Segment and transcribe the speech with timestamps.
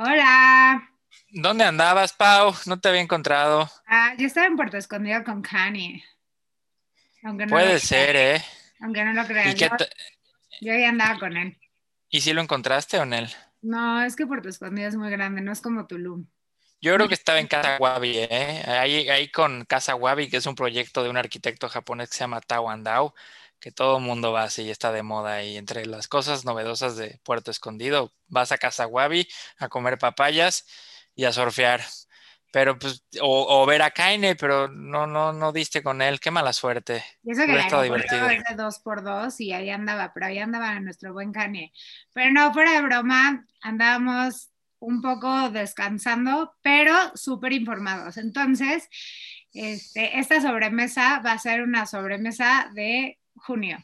[0.00, 0.88] Hola.
[1.32, 2.54] ¿Dónde andabas, Pau?
[2.66, 3.68] No te había encontrado.
[3.84, 6.04] Ah, yo estaba en Puerto Escondido con Kanye.
[7.24, 8.44] Aunque no Puede lo ser, ¿eh?
[8.80, 9.52] Aunque no lo creas.
[9.52, 9.86] ¿Y qué Yo,
[10.60, 11.58] yo ya andaba con él.
[12.10, 13.28] ¿Y si lo encontraste o en él?
[13.60, 16.28] No, es que Puerto Escondido es muy grande, no es como Tulum.
[16.80, 18.62] Yo creo que estaba en Casa Wabi, ¿eh?
[18.68, 22.20] Ahí, ahí con Casa Wabi, que es un proyecto de un arquitecto japonés que se
[22.20, 23.16] llama Tao Andao,
[23.60, 25.42] que todo el mundo va así, está de moda.
[25.42, 30.66] Y entre las cosas novedosas de Puerto Escondido, vas a Casa Wabi a comer papayas
[31.14, 31.82] y a surfear.
[32.50, 36.18] Pero pues, o, o ver a Kaine, pero no, no, no diste con él.
[36.18, 37.04] Qué mala suerte.
[37.22, 38.26] Y eso que Hubiera estado divertido.
[38.26, 41.72] de dos por dos y ahí andaba, pero ahí andaba nuestro buen Kanye.
[42.14, 48.16] Pero no, fuera de broma, andábamos un poco descansando, pero súper informados.
[48.16, 48.88] Entonces,
[49.52, 53.78] este, esta sobremesa va a ser una sobremesa de junio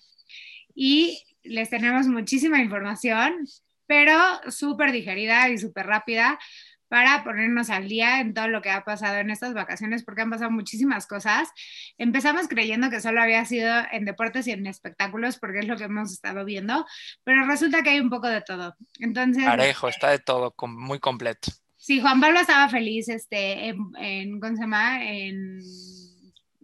[0.74, 3.46] y les tenemos muchísima información,
[3.86, 4.18] pero
[4.48, 6.38] súper digerida y súper rápida
[6.88, 10.30] para ponernos al día en todo lo que ha pasado en estas vacaciones, porque han
[10.30, 11.50] pasado muchísimas cosas.
[11.98, 15.84] Empezamos creyendo que solo había sido en deportes y en espectáculos, porque es lo que
[15.84, 16.86] hemos estado viendo,
[17.24, 18.76] pero resulta que hay un poco de todo.
[19.00, 21.50] Entonces, Parejo, está de todo, muy completo.
[21.76, 25.04] Sí, Juan Pablo estaba feliz este, en, en, ¿cómo se llama?
[25.04, 25.60] En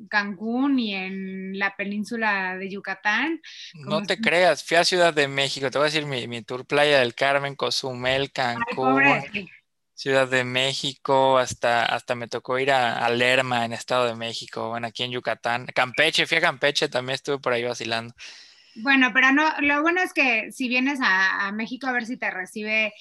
[0.08, 3.40] Cancún y en la península de Yucatán.
[3.86, 6.42] No te si- creas, fui a Ciudad de México, te voy a decir mi, mi
[6.42, 9.22] tour Playa del Carmen, Cozumel, Cancún.
[9.94, 14.70] Ciudad de México, hasta, hasta me tocó ir a, a Lerma en Estado de México,
[14.70, 18.14] bueno, aquí en Yucatán, Campeche, fui a Campeche, también estuve por ahí vacilando.
[18.76, 22.16] Bueno, pero no, lo bueno es que si vienes a, a México a ver si
[22.16, 22.92] te recibe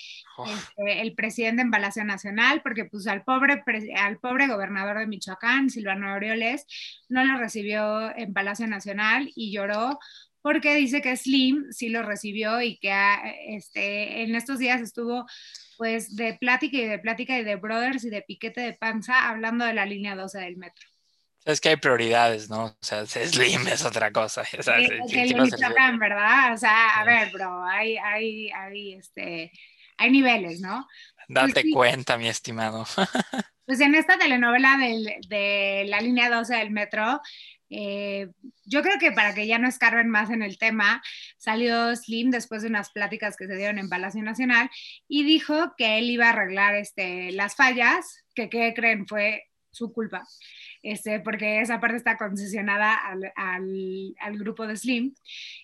[0.48, 3.64] este, el presidente en Palacio Nacional, porque pues al pobre,
[3.96, 6.66] al pobre gobernador de Michoacán, Silvano Aureoles,
[7.08, 10.00] no lo recibió en Palacio Nacional y lloró
[10.42, 15.26] porque dice que Slim sí lo recibió y que ah, este, en estos días estuvo
[15.78, 19.66] pues de plática y de plática y de brothers y de piquete de panza hablando
[19.66, 20.89] de la línea 12 del metro.
[21.52, 22.66] Es que hay prioridades, ¿no?
[22.66, 23.06] O sea,
[23.66, 24.44] Slim es otra cosa.
[24.58, 26.54] o sea, sí, que el sí Michoacán, ¿verdad?
[26.54, 27.08] O sea, a Sí.
[27.10, 29.52] ver, bro, hay, hay, hay, este,
[29.98, 30.88] hay niveles, ¿no?
[31.28, 31.72] Date Pues sí.
[31.72, 32.86] cuenta, mi estimado.
[33.66, 37.22] Pues en esta telenovela del- de la línea 12 del metro,
[37.70, 38.28] eh,
[38.66, 41.04] yo creo que para que ya no escarben más en el tema,
[41.38, 44.72] salió Slim después de unas pláticas que se dieron en Palacio Nacional
[45.08, 49.06] y dijo que él iba a arreglar este, las fallas, que ¿qué creen?
[49.06, 50.24] Fue su culpa,
[50.82, 55.14] este, porque esa parte está concesionada al, al- grupo de Slim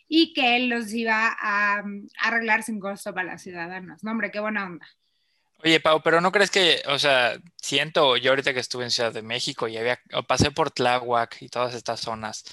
[0.07, 4.03] y que él los iba a, um, arreglar sin costo para los ciudadanos.
[4.03, 4.87] No, hombre, qué buena onda.
[5.63, 9.13] Oye, Pau, pero ¿no crees que, o sea, siento, yo ahorita que estuve en Ciudad
[9.13, 12.43] de México y había, pasé por Tláhuac y todas estas zonas,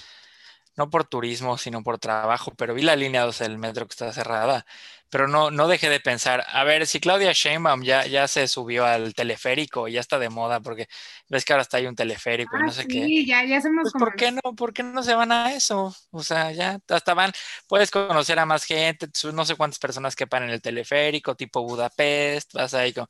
[0.75, 4.11] no por turismo, sino por trabajo, pero vi la línea 12 del metro que está
[4.13, 4.65] cerrada,
[5.13, 8.83] pero no, no dejé de pensar, a ver, si Claudia Sheinbaum ya, ya se subió
[8.85, 10.87] al teleférico, ya está de moda, porque
[11.29, 13.03] ves que ahora está ahí un teleférico y Ah, no sé qué.
[13.05, 13.93] sí, ya, ya somos Pues.
[13.93, 14.41] ¿por qué no?
[14.55, 15.93] ¿Por qué no se van a eso?
[16.11, 17.31] O sea, ya hasta van,
[17.67, 22.53] puedes conocer a más gente, no sé cuántas personas quepan en el teleférico, tipo Budapest,
[22.53, 23.05] vas ahí con,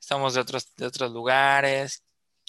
[0.00, 2.04] estamos de otros, de otros lugares,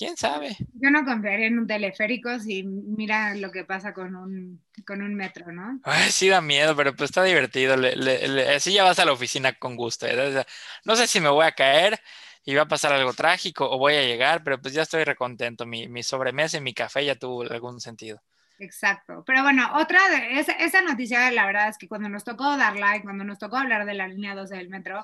[0.05, 0.55] quién sabe.
[0.73, 5.15] Yo no confiaría en un teleférico si mira lo que pasa con un, con un
[5.15, 5.79] metro, ¿no?
[5.85, 9.05] Ay, sí da miedo, pero pues está divertido, le- le- le- así ya vas a
[9.05, 10.45] la oficina con gusto, ¿eh?
[10.85, 11.99] No sé si me voy a caer
[12.45, 15.65] y va a pasar algo trágico o voy a llegar, pero pues ya estoy recontento,
[15.65, 18.21] mi, mi sobremesa y mi café ya tuvo algún sentido.
[18.59, 19.23] Exacto.
[19.25, 22.77] Pero bueno, otra de esa, esa noticia, la verdad es que cuando nos tocó dar
[22.77, 25.03] like, cuando nos tocó hablar de la línea 12 del metro,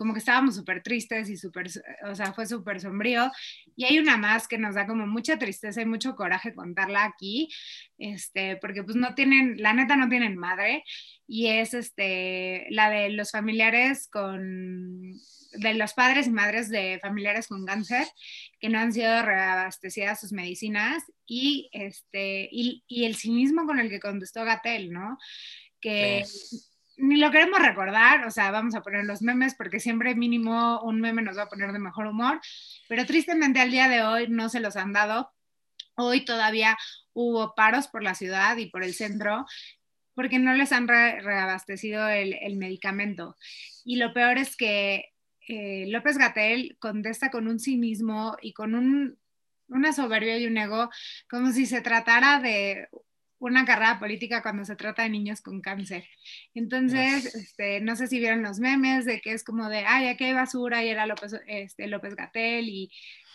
[0.00, 1.66] como que estábamos súper tristes y súper,
[2.04, 3.30] o sea, fue súper sombrío.
[3.76, 7.50] Y hay una más que nos da como mucha tristeza y mucho coraje contarla aquí,
[7.98, 10.84] este, porque pues no tienen, la neta no tienen madre,
[11.26, 15.02] y es este, la de los familiares con,
[15.52, 18.06] de los padres y madres de familiares con cáncer
[18.58, 23.90] que no han sido reabastecidas sus medicinas y, este, y, y el cinismo con el
[23.90, 25.18] que contestó Gatel, ¿no?
[25.78, 26.24] Que
[27.00, 31.00] ni lo queremos recordar, o sea, vamos a poner los memes porque siempre mínimo un
[31.00, 32.40] meme nos va a poner de mejor humor,
[32.88, 35.32] pero tristemente al día de hoy no se los han dado.
[35.96, 36.78] Hoy todavía
[37.12, 39.46] hubo paros por la ciudad y por el centro
[40.14, 43.36] porque no les han re reabastecido el, el, medicamento.
[43.84, 45.12] Y lo peor es que
[45.48, 49.18] eh, López Gatel contesta con un cinismo y con un,
[49.68, 50.90] una soberbia y un ego
[51.28, 52.88] como si se tratara de
[53.40, 56.06] una carrera política cuando se trata de niños con cáncer.
[56.54, 60.24] Entonces, este, no sé si vieron los memes de que es como de, ay, aquí
[60.24, 62.92] hay basura y era López, este, López Gatel y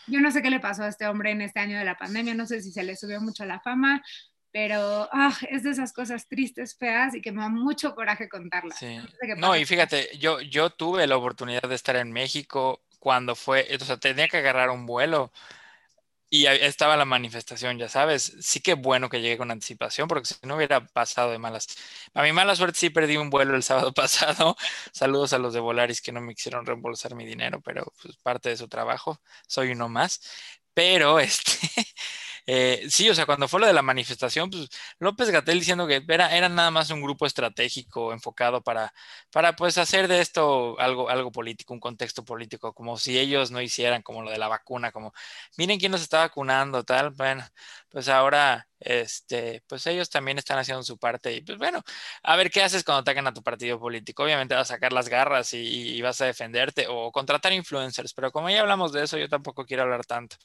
[0.07, 2.36] yo no sé qué le pasó a este hombre en este año de la pandemia,
[2.36, 4.04] no sé si se le subió mucho la fama,
[4.52, 8.78] pero oh, es de esas cosas tristes, feas y que me da mucho coraje contarlas.
[8.78, 9.00] Sí.
[9.38, 13.84] No, y fíjate, yo, yo tuve la oportunidad de estar en México cuando fue, o
[13.84, 15.31] sea, tenía que agarrar un vuelo
[16.42, 18.36] y estaba la manifestación, ya sabes.
[18.42, 21.68] Sí que bueno que llegué con anticipación, porque si no hubiera pasado de malas.
[22.14, 24.56] A mi mala suerte sí perdí un vuelo el sábado pasado.
[24.92, 28.50] Saludos a los de Volaris que no me quisieron reembolsar mi dinero, pero pues parte
[28.50, 29.22] de su trabajo.
[29.48, 30.22] Soy uno más.
[30.74, 31.52] Pero este,
[32.48, 34.70] eh, sí, o sea, cuando fue lo de la manifestación, pues
[35.00, 38.94] López Gatel diciendo que era, era nada más un grupo estratégico enfocado para,
[39.32, 43.62] para pues hacer de esto algo, algo político, un contexto político, como si ellos no
[43.62, 45.14] hicieran como lo de la vacuna, como
[45.58, 47.44] miren quién nos está vacunando, tal, bueno,
[47.90, 51.82] pues ahora, este, pues ellos también están haciendo su parte y pues bueno,
[52.24, 54.24] a ver qué haces cuando ataquen a tu partido político.
[54.24, 58.50] Obviamente vas a sacar las garras y vas a defenderte o contratar influencers, pero como
[58.50, 60.36] ya hablamos de eso, yo tampoco quiero hablar tanto.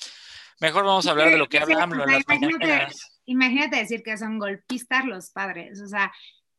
[0.60, 1.98] Mejor vamos a hablar de lo que hablamos.
[1.98, 2.88] imagínate,
[3.24, 5.80] imagínate decir que son golpistas los padres.
[5.80, 6.12] O sea,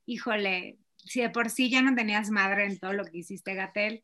[0.06, 4.03] híjole, si de por sí ya no tenías madre en todo lo que hiciste, Gatel.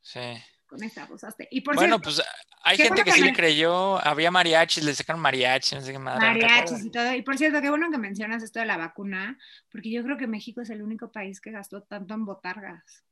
[0.00, 0.20] Sí.
[0.66, 1.48] Con esta posaste.
[1.50, 2.22] Y por bueno, pues
[2.62, 3.98] hay gente que sí le creyó.
[4.06, 6.24] Había mariachis, le sacaron mariachis, no sé qué madre.
[6.24, 7.12] Mariachis y todo.
[7.12, 9.36] Y por cierto, qué bueno que mencionas esto de la vacuna,
[9.70, 13.02] porque yo creo que México es el único país que gastó tanto en botargas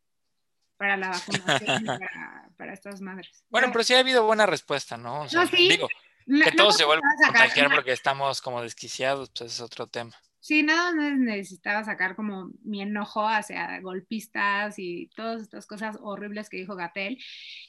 [0.78, 1.84] para la vacunación
[2.56, 3.44] para, estas madres.
[3.50, 5.26] Bueno, pero, sí ha habido buena respuesta, ¿no?
[5.30, 5.68] no sí.
[5.68, 5.88] Digo,
[6.26, 10.16] que todos se vuelvan a contagiar porque estamos como desquiciados, pues es otro tema.
[10.40, 16.48] Sí, nada más necesitaba sacar como mi enojo hacia golpistas y todas estas cosas horribles
[16.48, 17.18] que dijo Gatel.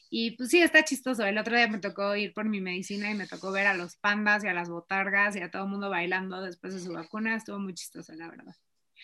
[0.10, 1.26] Y pues sí, está chistoso.
[1.26, 3.96] El otro día me tocó ir por mi medicina y me tocó ver a los
[3.96, 7.36] pandas y a las botargas y a todo el mundo bailando después de su vacuna.
[7.36, 8.56] Estuvo muy chistoso, la verdad.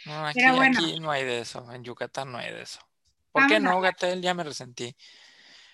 [0.05, 1.69] No, aquí, aquí no hay de eso.
[1.71, 2.79] En Yucatán no hay de eso.
[3.35, 4.21] ¿Por qué no, Gatel?
[4.21, 4.95] Ya me resentí.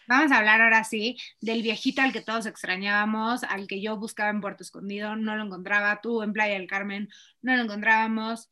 [0.08, 4.32] Vamos a hablar ahora sí del viejito al que todos extrañábamos, al que yo buscaba
[4.32, 7.08] en Puerto Escondido, no lo encontraba, tú en Playa del Carmen,
[7.44, 8.50] no lo encontrábamos,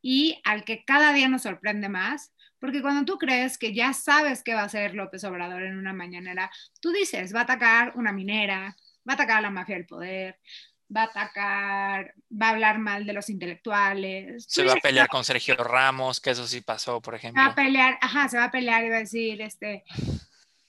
[0.00, 4.42] y al que cada día nos sorprende más, porque cuando tú crees que ya sabes
[4.42, 6.50] qué va a hacer López Obrador en una mañanera,
[6.80, 8.74] tú dices, va a atacar una minera,
[9.06, 10.40] va a atacar a la mafia del poder,
[10.94, 14.46] va a atacar, va a hablar mal de los intelectuales.
[14.48, 17.42] Se va a pelear con Sergio Ramos, que eso sí pasó, por ejemplo.
[17.42, 19.84] Va a pelear, ajá, se va a pelear y va a decir, este,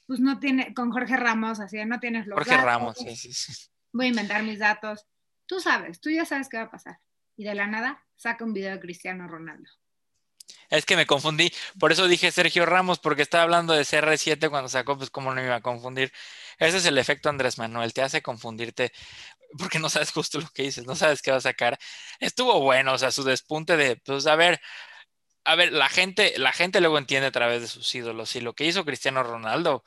[0.06, 3.70] pues no tiene, con Jorge Ramos, así, no tienes los Jorge Ramos, sí, sí, sí.
[3.94, 5.06] Voy a inventar mis datos.
[5.46, 7.00] Tú sabes, tú ya sabes qué va a pasar.
[7.36, 9.70] Y de la nada, saca un video de Cristiano Ronaldo.
[10.70, 14.68] Es que me confundí, por eso dije Sergio Ramos, porque estaba hablando de CR7 cuando
[14.70, 16.12] sacó, pues cómo no me iba a confundir.
[16.58, 18.92] Ese es el efecto Andrés Manuel, te hace confundirte
[19.58, 21.78] porque no sabes justo lo que dices, no sabes qué va a sacar.
[22.20, 24.60] Estuvo bueno, o sea, su despunte de, pues a ver,
[25.46, 28.54] a ver, la gente, la gente luego entiende a través de sus ídolos y lo
[28.54, 29.84] que hizo Cristiano Ronaldo,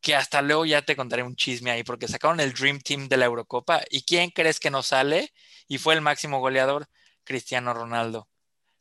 [0.00, 3.16] que hasta luego ya te contaré un chisme ahí, porque sacaron el Dream Team de
[3.16, 5.32] la Eurocopa y ¿quién crees que no sale?
[5.68, 6.86] Y fue el máximo goleador,
[7.24, 8.28] Cristiano Ronaldo.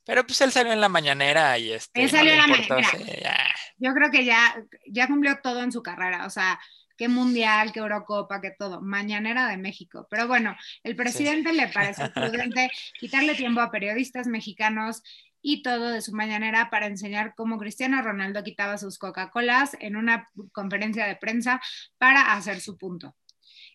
[0.05, 2.03] Pero pues él salió en la mañanera y este.
[2.03, 3.55] Él salió en la mañanera.
[3.77, 4.55] Yo creo que ya,
[4.87, 6.27] ya cumplió todo en su carrera.
[6.27, 6.59] O sea,
[6.97, 8.81] qué mundial, qué Eurocopa, qué todo.
[8.81, 10.07] Mañanera de México.
[10.09, 12.69] Pero bueno, el presidente le parece prudente
[12.99, 15.03] quitarle tiempo a periodistas mexicanos
[15.41, 20.29] y todo de su mañanera para enseñar cómo Cristiano Ronaldo quitaba sus Coca-Colas en una
[20.51, 21.61] conferencia de prensa
[21.99, 23.15] para hacer su punto.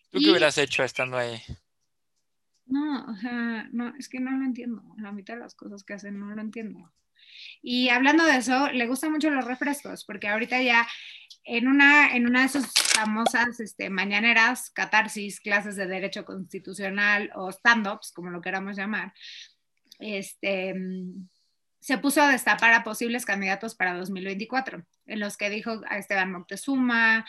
[0.09, 1.41] ¿Tú qué hubieras hecho estando ahí?
[2.65, 4.83] No, o sea, no, es que no lo entiendo.
[4.97, 6.91] La mitad de las cosas que hacen no lo entiendo.
[7.61, 10.87] Y hablando de eso, le gustan mucho los refrescos, porque ahorita ya
[11.43, 18.29] en una, de sus famosas este, mañaneras, catarsis, clases de derecho constitucional o stand-ups, como
[18.29, 19.13] lo queramos llamar,
[19.99, 20.75] este,
[21.79, 26.31] se puso a destapar a posibles candidatos para 2024, en los que dijo a Esteban
[26.31, 27.25] Moctezuma,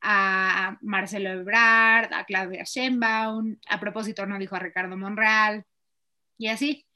[0.00, 5.64] a Marcelo Ebrard, a Claudia Sheinbaum, a propósito no dijo a Ricardo Monreal,
[6.38, 6.86] y así.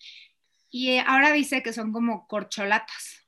[0.70, 3.23] Y ahora dice que son como corcholatas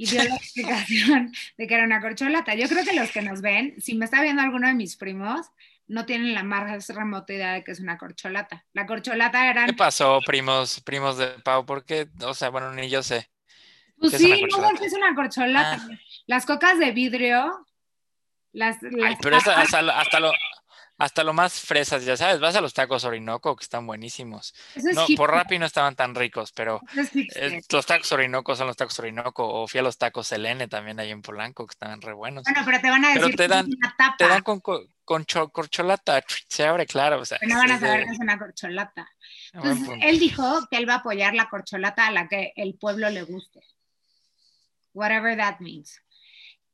[0.00, 2.54] y dio la explicación de que era una corcholata.
[2.54, 5.48] Yo creo que los que nos ven, si me está viendo alguno de mis primos,
[5.88, 8.64] no tienen la más remota idea de que es una corcholata.
[8.72, 9.66] La corcholata era...
[9.66, 11.66] ¿Qué pasó, primos, primos de Pau?
[11.66, 12.08] ¿Por qué?
[12.22, 13.28] O sea, bueno, ni yo sé.
[13.98, 15.76] Pues sí, no, es una corcholata.
[15.78, 15.98] Ah.
[16.26, 17.66] Las cocas de vidrio,
[18.52, 18.78] las...
[18.82, 20.32] Ay, pero hasta, lo,
[21.00, 24.54] hasta lo más fresas, ya sabes, vas a los tacos Orinoco que están buenísimos.
[24.76, 26.78] no, por Rappi no estaban tan ricos, pero
[27.70, 29.48] los tacos Orinoco son los tacos Orinoco.
[29.48, 32.44] O fui a los tacos Selene también ahí en Polanco que estaban re buenos.
[32.44, 34.16] Bueno, pero te van a decir te dan, que es una tapa.
[34.18, 37.20] Te dan con, con, corcholata, se abre claro.
[37.20, 39.08] O sea, no van a saber que es una corcholata.
[39.54, 43.08] Entonces, él dijo que él va a apoyar la corcholata a la que el pueblo
[43.08, 43.62] le guste.
[44.92, 45.98] Whatever that means.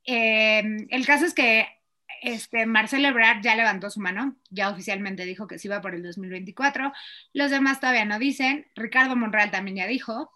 [0.03, 1.76] Eh, el caso es que
[2.23, 6.03] este, Marcelo Ebrard ya levantó su mano, ya oficialmente dijo que sí va por el
[6.03, 6.93] 2024.
[7.33, 8.67] Los demás todavía no dicen.
[8.75, 10.31] Ricardo Monreal también ya dijo.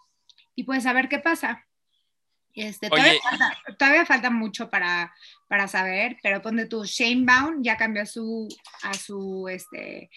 [0.54, 1.66] Y pues a ver qué pasa.
[2.54, 2.88] Este,
[3.78, 5.14] todavía, falta, mucho para,
[5.48, 8.48] para saber, pero ponte tú, Shane Baum ya cambió su,
[8.82, 10.10] a su, este,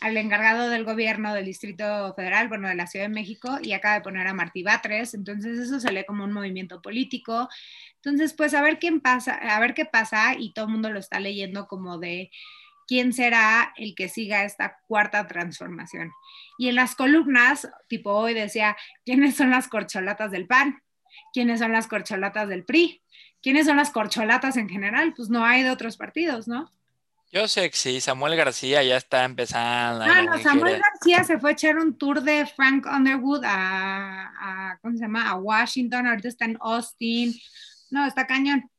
[0.00, 3.94] al encargado del gobierno del Distrito Federal, bueno, de la Ciudad de México, y acaba
[3.94, 7.48] de poner a Martí Batres, entonces eso se lee como un movimiento político.
[7.96, 11.00] Entonces, pues a ver quién pasa, a ver qué pasa, y todo el mundo lo
[11.00, 12.30] está leyendo como de
[12.86, 16.10] quién será el que siga esta cuarta transformación.
[16.58, 20.82] Y en las columnas, tipo hoy decía, ¿quiénes son las corcholatas del PAN?
[21.32, 23.02] ¿Quiénes son las corcholatas del PRI?
[23.42, 25.12] ¿Quiénes son las corcholatas en general?
[25.14, 26.72] Pues no hay de otros partidos, ¿no?
[27.30, 30.02] Yo sé que sí, Samuel García ya está empezando.
[30.04, 34.96] Ah, no, Samuel García se fue a echar un tour de Frank Underwood a, ¿cómo
[34.96, 35.28] se llama?
[35.28, 37.34] A Washington, ahorita está en Austin.
[37.90, 38.70] No, está cañón.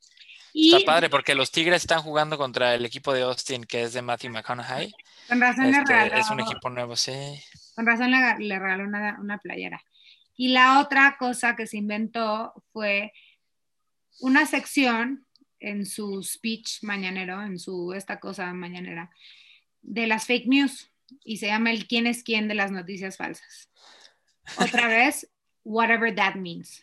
[0.51, 4.01] Está padre porque los Tigres están jugando contra el equipo de Austin que es de
[4.01, 4.91] Matthew McConaughey.
[5.27, 6.15] Con razón le este, regaló.
[6.19, 7.13] Es un equipo nuevo, sí.
[7.75, 9.79] Con razón le, regaló una, una playera.
[10.35, 13.13] Y la otra cosa que se inventó fue
[14.21, 15.27] una sección
[15.59, 19.11] en su speech mañanero, en su esta cosa mañanera,
[19.81, 20.89] de las fake news
[21.23, 23.69] y se llama el quién es quién de las noticias falsas.
[24.57, 25.29] Otra vez,
[25.63, 26.81] whatever that means.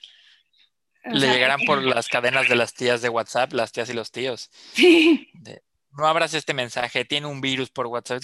[1.05, 4.51] Le llegarán por las cadenas de las tías de WhatsApp, las tías y los tíos.
[4.73, 5.31] Sí.
[5.93, 8.23] no abras este mensaje, tiene un virus por WhatsApp.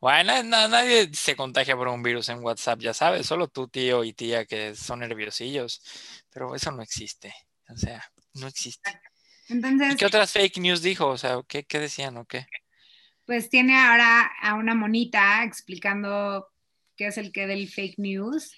[0.00, 4.14] Bueno, nadie se contagia por un virus en WhatsApp, ya sabes, solo tu tío y
[4.14, 5.82] tía que son nerviosillos,
[6.30, 7.34] pero eso no existe,
[7.68, 8.98] o sea, no existe.
[9.50, 11.08] Entonces, ¿Qué otras fake news dijo?
[11.08, 12.46] O sea, ¿qué, qué decían o qué?
[13.26, 16.48] Pues tiene ahora a una monita explicando
[16.96, 18.52] qué es el que del fake news.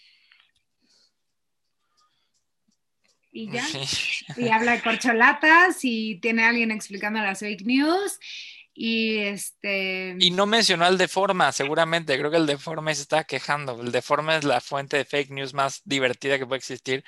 [3.33, 3.67] Y ya.
[4.37, 8.19] Y habla de corcholatas y tiene a alguien explicando las fake news.
[8.75, 10.17] Y este.
[10.19, 12.19] Y no mencionó al Deforma, seguramente.
[12.19, 13.81] Creo que el Deforma se está quejando.
[13.81, 17.05] El Deforma es la fuente de fake news más divertida que puede existir.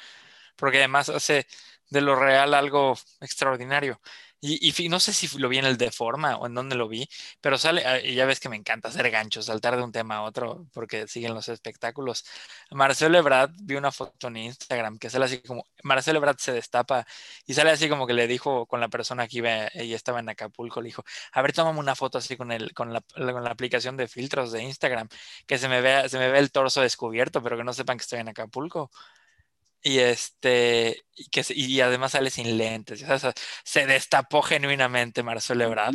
[0.56, 1.46] Porque además hace
[1.94, 4.00] de lo real algo extraordinario.
[4.46, 6.86] Y, y, no sé si lo vi en el de forma o en dónde lo
[6.86, 7.08] vi,
[7.40, 10.16] pero sale, ah, y ya ves que me encanta hacer ganchos, saltar de un tema
[10.16, 12.26] a otro, porque siguen los espectáculos.
[12.70, 17.06] Marcelo Ebrard vi una foto en Instagram que sale así como, Marcelo Ebrard se destapa
[17.46, 20.28] y sale así como que le dijo con la persona que iba, ella estaba en
[20.28, 23.02] Acapulco, le dijo, a ver, tómame una foto así con, el, con, la,
[23.50, 25.08] aplicación de filtros de Instagram,
[25.46, 28.02] que se me vea, se me ve el torso descubierto, pero que no sepan que
[28.02, 28.90] estoy en Acapulco
[29.84, 33.04] y este y que y además sale sin lentes
[33.64, 35.94] se destapó genuinamente Marcelo Ebrard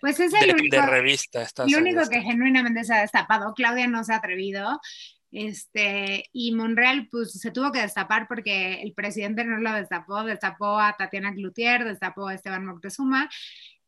[0.00, 3.54] pues es el de, único, de revista lo único que genuinamente se ha destapado.
[3.54, 4.80] Claudia no se ha atrevido
[5.30, 10.78] este y Monreal pues se tuvo que destapar porque el presidente no lo destapó destapó
[10.78, 13.28] a Tatiana Cloutier destapó a Esteban Moctezuma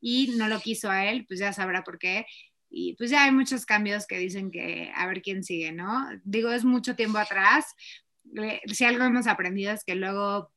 [0.01, 2.27] y no lo quiso a él pues ya sabrá por qué
[2.71, 6.07] y pues ya hay muchos cambios que dicen que a ver quién sigue, ¿no?
[6.25, 7.75] Digo, es mucho tiempo atrás,
[8.67, 10.53] si algo hemos aprendido es que luego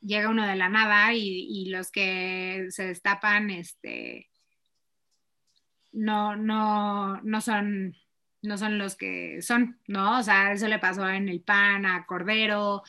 [0.00, 4.28] llega uno de la nada y, los que se destapan, este,
[5.92, 7.94] no, no, no son,
[8.42, 10.18] no son los que son, ¿no?
[10.18, 12.82] O sea, eso le pasó en el PAN a Cordero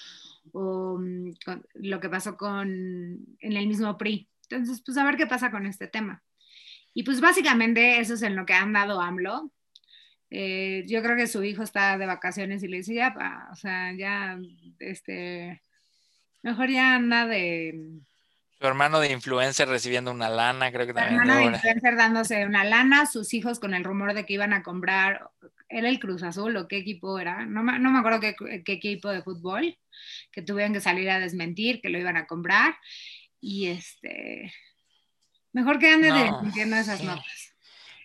[0.52, 1.32] o mm,
[1.76, 4.30] lo que pasó con en el mismo PRI.
[4.50, 6.24] Entonces, pues a ver qué pasa con este tema.
[6.94, 9.52] Y pues básicamente eso es en lo que han dado AMLO.
[10.32, 13.16] Eh, yo creo que su hijo está de vacaciones y le dice, ya,
[13.52, 14.38] o sea, ya,
[14.80, 15.62] este,
[16.44, 18.00] mejor ya anda de...
[18.60, 21.16] Su hermano de influencer recibiendo una lana, creo que también.
[21.16, 24.54] Su hermano de influencer dándose una lana, sus hijos con el rumor de que iban
[24.54, 25.30] a comprar,
[25.70, 27.46] ¿era el Cruz Azul o qué equipo era?
[27.46, 29.78] No, no me acuerdo qué, qué, equipo de fútbol,
[30.32, 32.76] que tuvieron que salir a desmentir, que lo iban a comprar.
[33.40, 34.54] Y este,
[35.54, 37.49] mejor que ande desmintiendo esas notas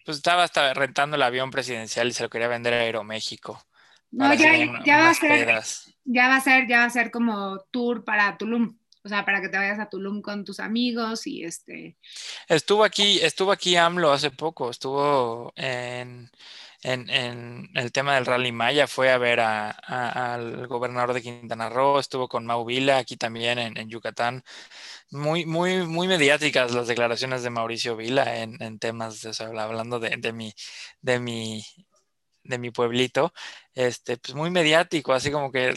[0.05, 3.63] pues estaba hasta rentando el avión presidencial y se lo quería vender a Aeroméxico.
[4.11, 5.63] No, ya, va a ser,
[6.05, 8.77] ya va a ser, ya va a ser como tour para Tulum.
[9.03, 11.97] O sea, para que te vayas a Tulum con tus amigos y este.
[12.49, 16.31] Estuvo aquí, estuvo aquí AMLO hace poco, estuvo en,
[16.83, 22.47] el tema del Rally Maya, fue a ver al gobernador de Quintana Roo, estuvo con
[22.47, 24.45] Mau Vila aquí también en Yucatán
[25.11, 30.33] muy, muy, muy mediáticas las declaraciones de Mauricio Vila en, en temas, hablando de, de,
[30.33, 30.55] mi,
[31.01, 31.65] de, mi,
[32.43, 33.33] de mi pueblito,
[33.75, 35.75] este, pues muy mediático, así como que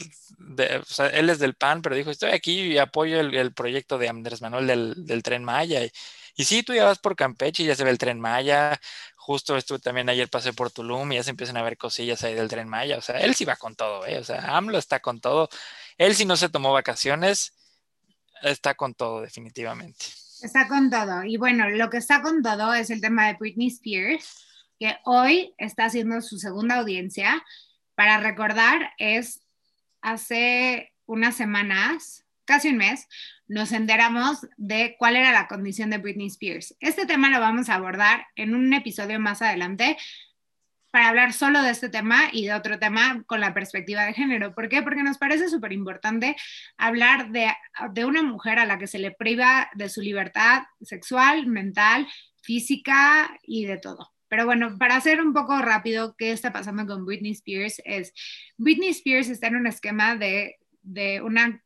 [1.13, 4.67] él es del PAN, pero dijo, estoy aquí y apoyo el, proyecto de Andrés Manuel
[4.67, 5.83] del, del Tren Maya.
[5.83, 5.91] Y,
[6.35, 8.79] y sí, tú ya vas por Campeche y ya se ve el Tren Maya,
[9.15, 12.33] justo estuve también ayer pasé por Tulum y ya se empiezan a ver cosillas ahí
[12.35, 14.19] del Tren Maya, o sea, él sí va con todo, ¿eh?
[14.19, 15.49] o sea, AMLO está con todo,
[15.97, 17.56] él sí no se tomó vacaciones,
[18.41, 20.05] está con todo, definitivamente.
[20.41, 21.23] Está con todo.
[21.23, 24.45] Y bueno, lo que está con todo es el tema de Britney Spears,
[24.79, 27.43] que hoy está haciendo su segunda audiencia.
[27.95, 29.41] Para recordar, es
[30.01, 33.07] hace unas semanas casi un mes,
[33.47, 36.75] nos enteramos de cuál era la condición de Britney Spears.
[36.79, 39.97] Este tema lo vamos a abordar en un episodio más adelante
[40.97, 44.55] para hablar solo de este tema y de otro tema con la perspectiva de género.
[44.55, 44.81] ¿Por qué?
[44.81, 46.35] Porque nos parece súper importante
[46.75, 47.53] hablar de,
[47.93, 52.07] de una mujer a la que se le priva de su libertad sexual, mental,
[52.41, 54.11] física y de todo.
[54.27, 58.11] Pero bueno, para hacer un poco rápido qué está pasando con Britney Spears es,
[58.57, 61.63] Britney Spears está en un esquema de, de una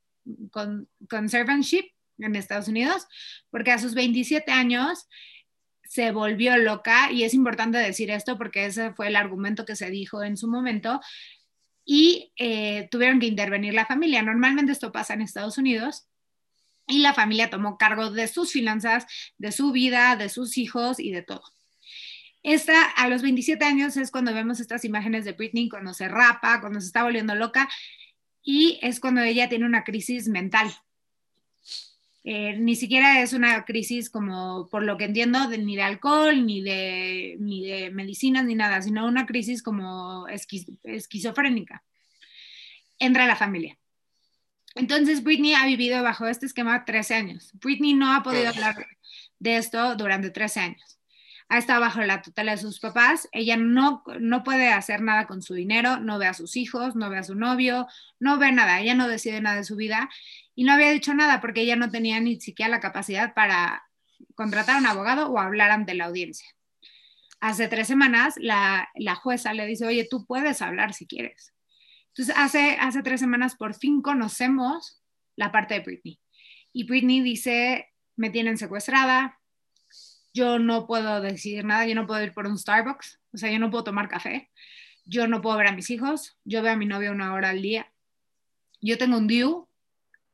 [0.51, 1.85] con, conservanship
[2.17, 3.07] en Estados Unidos,
[3.49, 5.07] porque a sus 27 años
[5.91, 9.89] se volvió loca, y es importante decir esto porque ese fue el argumento que se
[9.89, 11.01] dijo en su momento,
[11.83, 14.21] y eh, tuvieron que intervenir la familia.
[14.21, 16.07] Normalmente esto pasa en Estados Unidos,
[16.87, 19.05] y la familia tomó cargo de sus finanzas,
[19.37, 21.43] de su vida, de sus hijos y de todo.
[22.41, 26.61] Esta, a los 27 años es cuando vemos estas imágenes de Britney, cuando se rapa,
[26.61, 27.67] cuando se está volviendo loca,
[28.41, 30.73] y es cuando ella tiene una crisis mental.
[32.23, 36.45] Eh, ni siquiera es una crisis como, por lo que entiendo, de, ni de alcohol,
[36.45, 41.83] ni de, ni de medicinas, ni nada, sino una crisis como esquizofrénica.
[42.99, 43.77] Entra la familia.
[44.75, 47.51] Entonces, Britney ha vivido bajo este esquema 13 años.
[47.55, 48.87] Britney no ha podido hablar
[49.39, 51.00] de esto durante 13 años
[51.51, 55.41] ha estado bajo la tutela de sus papás, ella no, no puede hacer nada con
[55.41, 57.87] su dinero, no ve a sus hijos, no ve a su novio,
[58.19, 60.09] no ve nada, ella no decide nada de su vida
[60.55, 63.83] y no había dicho nada porque ella no tenía ni siquiera la capacidad para
[64.33, 66.47] contratar a un abogado o hablar ante la audiencia.
[67.41, 71.53] Hace tres semanas la, la jueza le dice, oye, tú puedes hablar si quieres.
[72.13, 75.03] Entonces, hace, hace tres semanas por fin conocemos
[75.35, 76.17] la parte de Britney.
[76.71, 79.40] Y Britney dice, me tienen secuestrada,
[80.33, 83.59] yo no puedo decidir nada, yo no puedo ir por un Starbucks, o sea, yo
[83.59, 84.49] no puedo tomar café,
[85.05, 87.61] yo no puedo ver a mis hijos, yo veo a mi novio una hora al
[87.61, 87.91] día,
[88.81, 89.67] yo tengo un DIU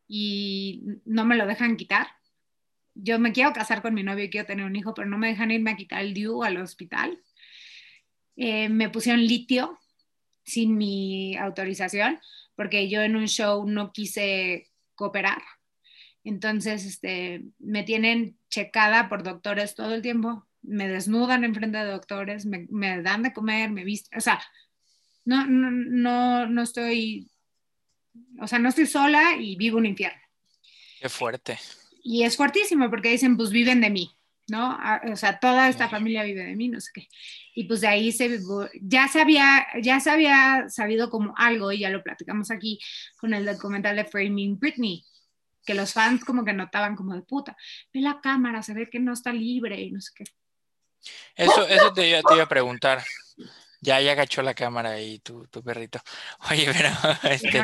[0.07, 2.07] y no me lo dejan quitar.
[2.95, 5.27] Yo me quiero casar con mi novio y quiero tener un hijo, pero no me
[5.27, 7.21] dejan irme a quitar el DIU al hospital.
[8.37, 9.77] Eh, me pusieron litio
[10.43, 12.19] sin mi autorización,
[12.55, 15.41] porque yo en un show no quise cooperar.
[16.27, 21.85] Entonces, este, me tienen checada por doctores todo el tiempo, me desnudan en frente de
[21.85, 24.43] doctores, me, dan de comer, me visten, o sea,
[25.23, 27.29] no, no, no, no estoy,
[28.41, 30.19] o sea, no estoy sola y vivo un infierno.
[30.99, 31.59] Qué fuerte.
[32.03, 34.11] Y es fuertísimo porque dicen, pues viven de mí,
[34.49, 34.77] ¿no?
[34.81, 37.07] Ah, o sea, toda esta familia vive de mí, no sé qué.
[37.55, 38.37] Y pues de ahí se,
[38.81, 42.79] ya se había, ya se había sabido como algo, y ya lo platicamos aquí
[43.17, 45.05] con el documental de Framing Britney,
[45.67, 47.57] que los fans como que notaban como de puta,
[47.93, 50.23] ve la cámara, se ve que no está libre y no sé qué.
[51.35, 53.03] Eso, eso te, iba, te iba a preguntar.
[53.81, 55.99] Ya, ya agachó la cámara y tu, tu perrito.
[56.49, 56.89] Oye, pero
[57.29, 57.63] este,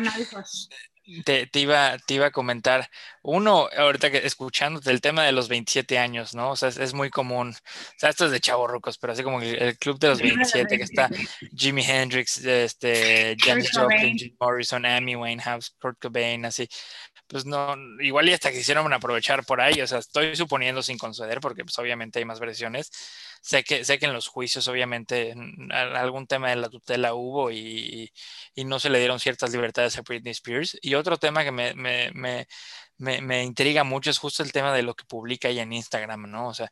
[1.25, 2.89] te, te, iba, te iba a comentar,
[3.23, 6.51] uno, ahorita que escuchándote el tema de los 27 años, ¿no?
[6.51, 9.77] O sea, es, muy común, o sea, esto es de chavorrucos, pero así como el,
[9.77, 11.09] club de los 27, que está
[11.55, 16.67] Jimi Hendrix, este, James Joplin, Jim Morrison, Amy Winehouse, Kurt Cobain, así
[17.33, 21.39] pues no, igual y hasta quisieron aprovechar por ahí, o sea, estoy suponiendo sin conceder,
[21.41, 22.91] porque pues obviamente hay más versiones.
[23.41, 25.33] Sé que, sé que en los juicios obviamente
[25.71, 28.11] algún tema de la tutela hubo y,
[28.53, 30.77] y no se le dieron ciertas libertades a Britney Spears.
[30.83, 34.83] Y otro tema que me, me, me, me, intriga mucho es justo el tema de
[34.83, 36.49] lo que publica ella en Instagram, ¿no?
[36.49, 36.69] O sea,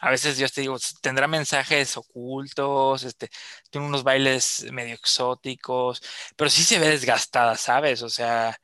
[0.00, 3.28] a veces yo te digo, tendrá mensajes ocultos, este,
[3.70, 6.00] tiene unos bailes medio exóticos,
[6.36, 8.02] pero sí se ve desgastada, ¿sabes?
[8.02, 8.56] O sea,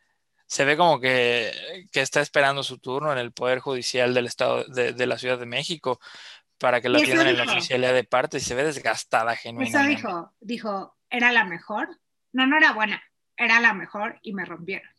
[0.53, 1.51] se ve como que,
[1.95, 5.99] está esperando su turno en el Poder Judicial del Estado de, la Ciudad de México
[6.59, 9.79] para que la atiendan en la oficialidad de parte y se ve desgastada genuinamente.
[9.79, 11.99] Eso dijo, dijo, era la mejor.
[12.33, 13.03] No, no era buena,
[13.35, 14.91] era la mejor y me rompieron.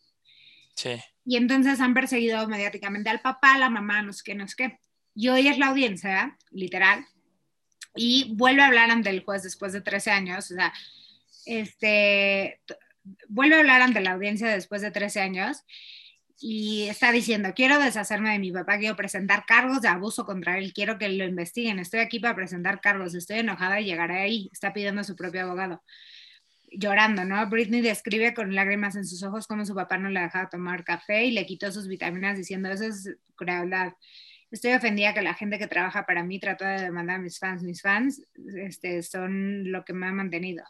[0.75, 0.99] Sí.
[1.23, 4.55] Y entonces han perseguido mediáticamente al papá, a la mamá, no sé qué, no sé
[4.57, 4.79] qué.
[5.13, 7.05] Y hoy es la audiencia, literal,
[7.93, 10.49] y vuelve a hablar ante el juez después de 13 años.
[10.49, 10.73] O sea,
[11.45, 12.59] este,
[13.27, 15.63] vuelve a hablar ante la audiencia después de 13 años
[16.39, 20.73] y está diciendo, quiero deshacerme de mi papá, quiero presentar cargos de abuso contra él,
[20.73, 24.73] quiero que lo investiguen, estoy aquí para presentar cargos, estoy enojada y llegaré ahí, está
[24.73, 25.81] pidiendo a su propio abogado,
[26.71, 27.47] llorando, ¿no?
[27.49, 31.25] Britney describe con lágrimas en sus ojos cómo su papá no le dejaba tomar café
[31.25, 33.93] y le quitó sus vitaminas diciendo, eso es crueldad.
[34.51, 37.63] Estoy ofendida que la gente que trabaja para mí trata de demandar a mis fans.
[37.63, 38.21] Mis fans
[38.55, 40.63] este, son lo que me ha mantenido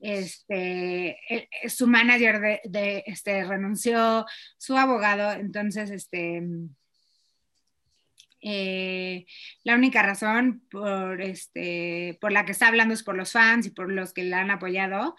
[0.00, 4.26] este, e, e, su manager de, este, renunció,
[4.58, 6.42] su abogado, entonces, este,
[8.42, 9.26] eh,
[9.64, 13.70] la única razón por, este, por la que está hablando es por los fans y
[13.70, 15.16] por los que la han apoyado.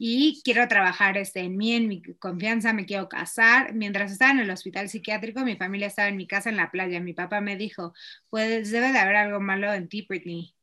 [0.00, 3.74] y quiero trabajar este, en mí, en mi confianza, me quiero casar.
[3.74, 7.00] Mientras estaba en el hospital psiquiátrico, mi familia estaba en mi casa en la playa.
[7.00, 7.94] Mi papá me dijo,
[8.30, 10.57] pues debe de haber algo malo en ti, Britney.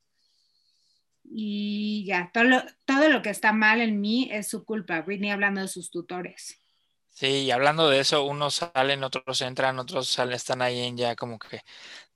[1.28, 5.02] Y ya, todo lo, todo lo que está mal en mí es su culpa.
[5.02, 6.62] Britney hablando de sus tutores.
[7.10, 11.16] Sí, y hablando de eso, unos salen, otros entran, otros salen, están ahí en ya
[11.16, 11.62] como que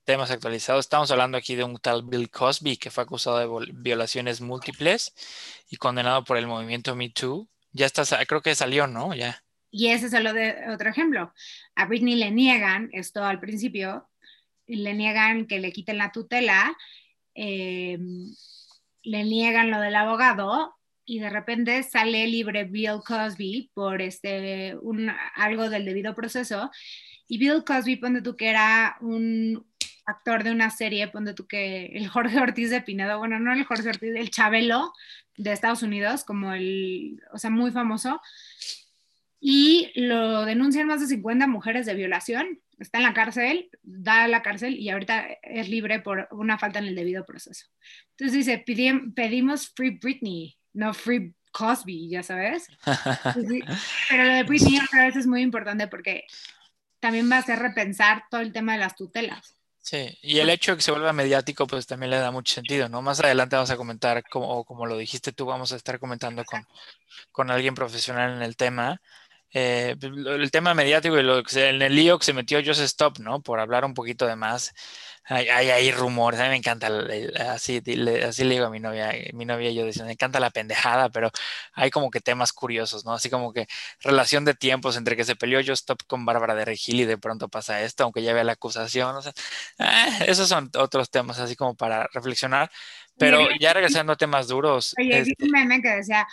[0.04, 0.84] temas actualizados.
[0.84, 5.14] Estamos hablando aquí de un tal Bill Cosby que fue acusado de violaciones múltiples
[5.70, 7.48] y condenado por el movimiento Me Too.
[7.72, 9.14] Ya está, creo que salió, ¿no?
[9.14, 9.42] Ya.
[9.70, 11.32] Y ese es solo de otro ejemplo.
[11.76, 14.08] A Britney le niegan esto al principio,
[14.66, 16.76] le niegan que le quiten la tutela,
[17.34, 18.34] em,
[19.02, 25.10] le niegan lo del abogado y de repente sale libre Bill Cosby por este, un,
[25.34, 26.70] algo del debido proceso.
[27.26, 29.66] Y Bill Cosby, ponte tú que era un
[30.06, 33.64] actor de una serie, ponte tú que el Jorge Ortiz de Pinedo, bueno, no el
[33.64, 34.92] Jorge Ortiz, el Chabelo
[35.36, 38.20] de Estados Unidos, como el, o sea, muy famoso,
[39.40, 44.28] y lo denuncian más de 50 mujeres de violación, está en la cárcel, da a
[44.28, 47.66] la cárcel y ahorita es libre por una falta en el debido proceso.
[48.10, 48.64] Entonces dice,
[49.14, 52.68] pedimos Free Britney, no Free Cosby, ya sabes.
[54.08, 56.24] Pero lo de Britney otra vez es muy importante porque
[57.00, 59.56] también va a hacer repensar todo el tema de las tutelas.
[59.82, 62.90] Sí, y el hecho de que se vuelva mediático, pues también le da mucho sentido,
[62.90, 63.00] ¿no?
[63.00, 66.66] Más adelante vamos a comentar, como, como lo dijiste tú, vamos a estar comentando con,
[67.32, 69.00] con alguien profesional en el tema.
[69.52, 73.18] Eh, pues, el tema mediático y lo, en el lío que se metió Joseph Stop,
[73.18, 73.42] ¿no?
[73.42, 74.72] Por hablar un poquito de más
[75.24, 76.88] hay, hay, rumores, a mí me encanta,
[77.50, 77.80] así,
[78.26, 81.08] así le digo a mi novia, mi novia y yo decimos, me encanta la pendejada,
[81.08, 81.30] pero
[81.72, 83.12] hay como que temas curiosos, ¿no?
[83.12, 83.68] Así como que
[84.00, 87.16] relación de tiempos entre que se peleó yo Stop con Bárbara de Regil y de
[87.16, 89.32] pronto pasa esto, aunque ya vea la acusación, o sea,
[89.78, 92.68] eh, esos son otros temas así como para reflexionar,
[93.16, 94.94] pero ya regresando a temas duros.
[94.98, 96.26] Oye, este un meme que decía,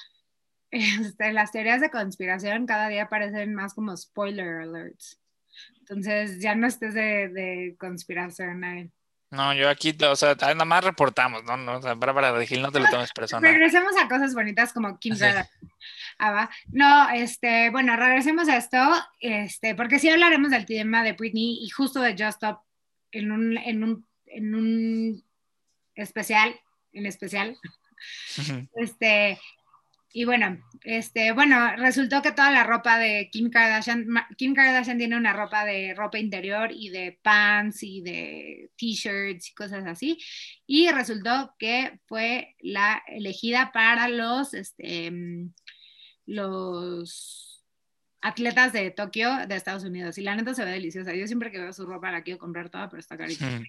[0.72, 5.20] este, las teorías de conspiración cada día parecen más como spoiler alerts.
[5.80, 8.92] Entonces ya no estés de, de conspiración.
[9.30, 11.58] No, yo aquí, o sea, nada más reportamos, ¿no?
[11.58, 13.52] no o sea, para de Gil no te lo tomes personal.
[13.52, 15.16] Regresemos a cosas bonitas como Kim
[16.20, 18.78] ah, no, este, bueno, regresemos a esto,
[19.20, 22.62] este, porque sí hablaremos del tema de Britney y justo de Just Stop
[23.12, 25.24] en un, en un, en un
[25.96, 26.58] especial,
[26.94, 27.58] en especial.
[28.76, 29.40] Este,
[30.14, 35.18] y bueno, este, bueno, resultó que toda la ropa de Kim Kardashian, Kim Kardashian tiene
[35.18, 40.18] una ropa de ropa interior y de pants y de t-shirts y cosas así.
[40.66, 45.12] Y resultó que fue la elegida para los, este,
[46.26, 47.66] los
[48.22, 50.18] atletas de Tokio de Estados Unidos.
[50.18, 51.14] Y la neta se ve deliciosa.
[51.14, 53.62] Yo siempre que veo su ropa la quiero comprar toda, pero está carita.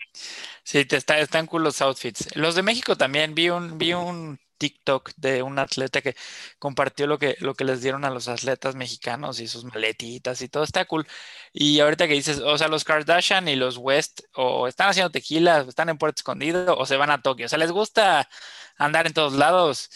[0.63, 2.35] Sí, te está, están cool los outfits.
[2.37, 6.15] Los de México también vi un, vi un TikTok de un atleta que
[6.59, 10.49] compartió lo que, lo que les dieron a los atletas mexicanos y sus maletitas y
[10.49, 11.07] todo está cool.
[11.53, 15.65] Y ahorita que dices, o sea, los Kardashian y los West o están haciendo tequila,
[15.69, 17.47] están en Puerto Escondido o se van a Tokio.
[17.47, 18.29] O sea, les gusta
[18.77, 19.91] andar en todos lados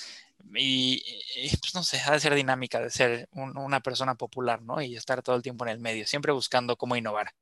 [0.55, 1.03] y,
[1.61, 4.81] pues no sé, ha de ser dinámica de ser una persona popular, ¿no?
[4.83, 7.33] Y estar todo el tiempo en el medio, siempre buscando cómo innovar.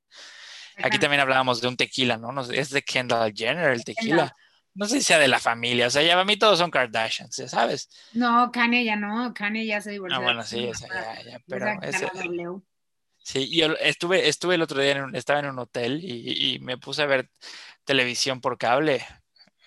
[0.83, 2.41] Aquí también hablábamos de un tequila, ¿no?
[2.53, 4.35] Es de Kendall Jenner el tequila
[4.81, 7.37] no sé si sea de la familia, o sea, ya a mí todos son Kardashians,
[7.49, 7.91] ¿sabes?
[8.15, 10.17] No, Kanye ya no, Kanye ya se divorció.
[10.17, 10.89] Ah, bueno, sí, o sea,
[11.23, 12.09] ya, ya, pero ese,
[13.19, 16.79] Sí, yo estuve, estuve el otro día, en estaba en un hotel y, y, me
[16.79, 17.29] puse a ver
[17.85, 19.07] televisión por cable.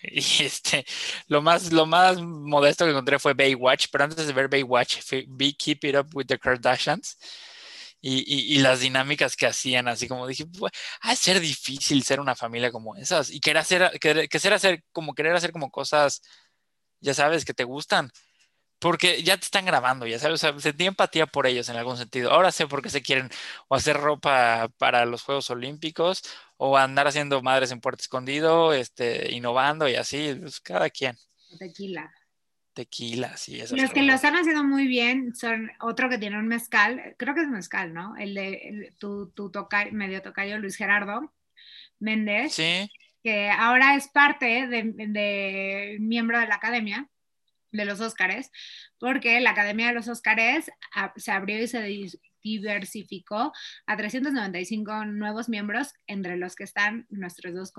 [0.06, 0.84] Y este,
[1.28, 4.98] lo más, lo más modesto que encontré fue Baywatch, pero antes de ver Baywatch,
[5.30, 7.18] vi Keep It Up with the Kardashians
[8.06, 10.46] y, las dinámicas que hacían, así como dije,
[11.02, 15.16] ha de ser difícil ser una familia como esas y querer hacer, querer, hacer, como
[15.16, 16.22] querer hacer como cosas,
[17.00, 18.12] ya sabes, que te gustan,
[18.80, 21.98] porque ya te están grabando, ya sabes, o sea, sentí empatía por ellos en algún
[21.98, 22.32] sentido.
[22.32, 23.30] Ahora sé por qué se quieren
[23.70, 26.24] o hacer ropa para los Juegos Olímpicos
[26.58, 31.18] o andar haciendo madres en puerto escondido, este, innovando y así, pues cada quien.
[31.58, 32.12] Tequila
[32.74, 33.60] tequila, sí.
[33.72, 37.42] Los que lo están haciendo muy bien son otro que tiene un mezcal, creo que
[37.42, 38.16] es mezcal, ¿no?
[38.18, 39.52] El de tu, tu
[39.92, 41.34] medio tocayo Luis Gerardo
[42.00, 42.92] Méndez, sí.
[43.24, 47.08] que ahora es parte de, miembro de la academia
[47.72, 48.52] de los Óscares,
[49.00, 50.72] porque la Academia de los Óscares
[51.16, 51.82] se abrió y se
[52.44, 53.52] diversificó
[53.86, 57.72] a 395 nuevos miembros, entre los que están nuestros dos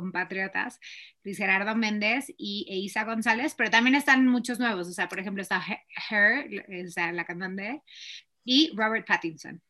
[0.00, 0.80] compatriotas,
[1.22, 5.42] Luis Gerardo Méndez y Isa González, pero también están muchos nuevos, o sea, por ejemplo
[5.42, 5.64] está
[6.10, 7.82] Her, o sea, la cantante,
[8.44, 9.62] y Robert Pattinson.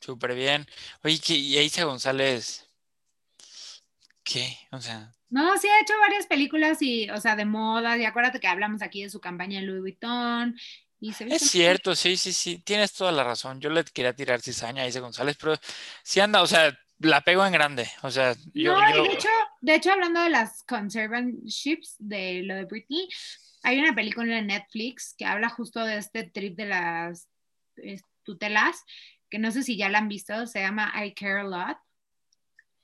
[0.00, 0.66] Súper bien.
[1.02, 2.68] Oye, ¿y Isa González?
[4.22, 4.58] ¿Qué?
[4.72, 5.12] O sea...
[5.28, 8.82] No, sí ha hecho varias películas y, o sea, de moda, y acuérdate que hablamos
[8.82, 10.56] aquí de su campaña en Louis Vuitton,
[11.00, 13.60] es cierto, sí, sí, sí, tienes toda la razón.
[13.60, 15.56] Yo le quería tirar cizaña a Isa González, pero
[16.02, 17.90] sí anda, o sea, la pego en grande.
[18.02, 18.74] O sea, yo.
[18.74, 19.28] No, De, hecho,
[19.60, 23.08] de hecho, hablando de las conservationships, de lo de Britney,
[23.62, 27.28] hay una película en Netflix que habla justo de este trip de las
[28.22, 28.84] tutelas,
[29.28, 31.78] que no sé si ya la han visto, se llama I Care a Lot,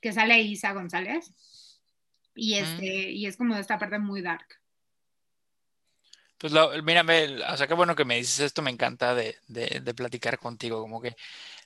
[0.01, 1.31] que sale Isa González.
[2.35, 4.45] Y, este, y es como de esta parte muy dark.
[6.43, 6.51] Pues
[6.83, 9.37] mírame, o sea, qué bueno que me dices esto, me encanta de,
[9.95, 11.15] platicar contigo, como que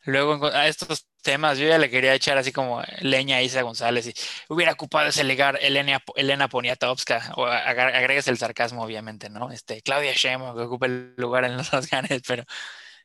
[0.04, 4.06] luego a estos temas yo ya le quería echar así como leña a Isa González
[4.06, 4.13] y
[4.50, 9.52] hubiera ocupado ese lugar Elena, Elena Poniatowska, o agregas el sarcasmo obviamente, ¿no?
[9.52, 12.44] Este, Claudia Sheinbaum que ocupa el lugar en los Afganes, pero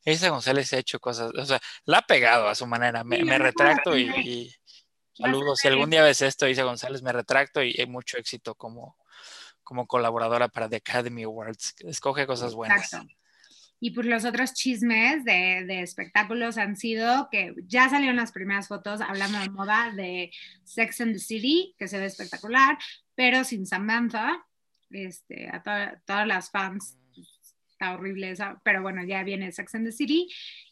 [0.04, 3.96] Isa González ha hecho cosas, o sea, la ha pegado a su manera, me, retracto
[3.96, 4.54] y, y
[5.14, 9.01] saludos, si algún día ves esto, Isa González, me retracto y hay mucho éxito como
[9.72, 11.76] como colaboradora para The Academy Awards.
[11.78, 12.84] Escoge cosas buenas.
[12.84, 13.14] Exacto.
[13.80, 19.00] Y pues los otros chismes de, espectáculos han sido que ya salieron las primeras fotos
[19.00, 20.30] hablando de moda de
[20.62, 22.76] Sex and the City, que se ve espectacular,
[23.14, 24.44] pero sin Samantha.
[24.90, 25.62] Este, a
[26.04, 26.98] todas las fans
[27.70, 30.28] está horrible esa, pero bueno, ya viene Sex and the City.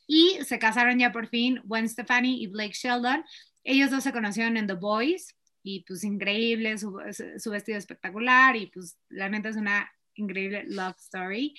[0.06, 3.24] Y se casaron ya por fin Gwen Stefani y Blake Sheldon.
[3.64, 6.92] Ellos dos se conocieron en The Boys, y pues increíble, su,
[7.50, 11.54] vestido espectacular y pues la neta es una increíble love story.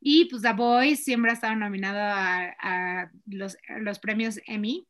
[0.00, 4.86] Y pues The Boys siempre ha estado nominado a, los, los, premios Emmy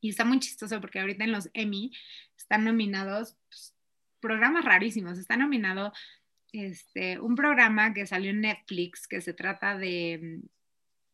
[0.00, 1.92] y está muy chistoso porque ahorita en los Emmy
[2.36, 3.74] están nominados pues,
[4.20, 5.92] programas rarísimos, está nominado
[6.52, 10.40] este, un programa que salió en Netflix que se trata de,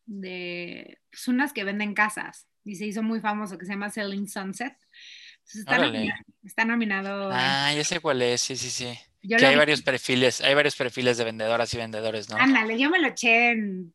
[0.05, 4.27] de pues, unas que venden casas y se hizo muy famoso que se llama Selling
[4.27, 4.75] Sunset
[5.45, 8.97] está, nominado, Ah, ya sé cuál es, sí, sí, sí.
[9.27, 12.37] que hay varios perfiles, hay varios perfiles de vendedoras y vendedores, ¿no?
[12.37, 13.93] Ándale, yo me lo eché en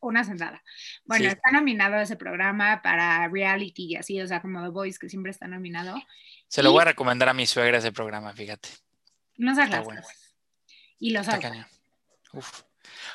[0.00, 0.62] una sentada.
[1.04, 5.08] Bueno, está nominado ese programa para reality y así, o sea, como The Voice, que
[5.08, 5.96] siempre está nominado.
[6.48, 8.68] Se lo voy a recomendar a mi suegra ese programa, fíjate.
[9.36, 10.02] No se bueno.
[10.98, 11.66] Y lo sabe.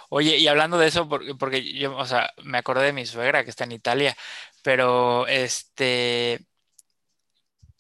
[0.09, 3.43] Oye, y hablando de eso, porque, porque yo, o sea, me acordé de mi suegra
[3.43, 4.15] que está en Italia,
[4.61, 6.39] pero este,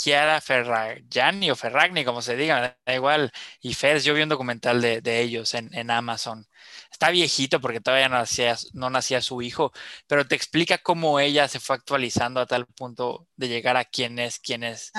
[0.01, 3.31] Chiara Ferragni o Ferragni, como se diga, da igual.
[3.61, 6.47] Y Fers, yo vi un documental de, ellos en, Amazon.
[6.91, 9.71] Está viejito porque todavía no nacía, no nacía su hijo,
[10.07, 14.17] pero te explica cómo ella se fue actualizando a tal punto de llegar a quién
[14.17, 14.91] es, quién es.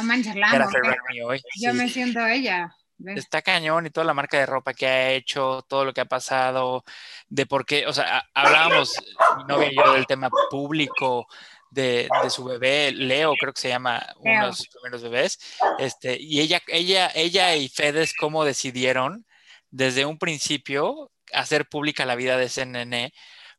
[1.24, 1.42] hoy.
[1.60, 2.72] Yo me siento ella.
[3.04, 6.04] Está cañón y toda la marca de ropa que ha hecho, todo lo que ha
[6.04, 6.84] pasado,
[7.28, 8.94] de por qué, o sea, hablábamos,
[9.38, 11.26] mi novia y yo, del tema público,
[11.72, 15.38] de, su bebé, Leo, creo que se llama uno de sus primeros bebés,
[15.78, 19.26] este, y ella, ella, ella y Fedes cómo decidieron
[19.70, 23.14] desde un principio hacer pública la vida de ese nene,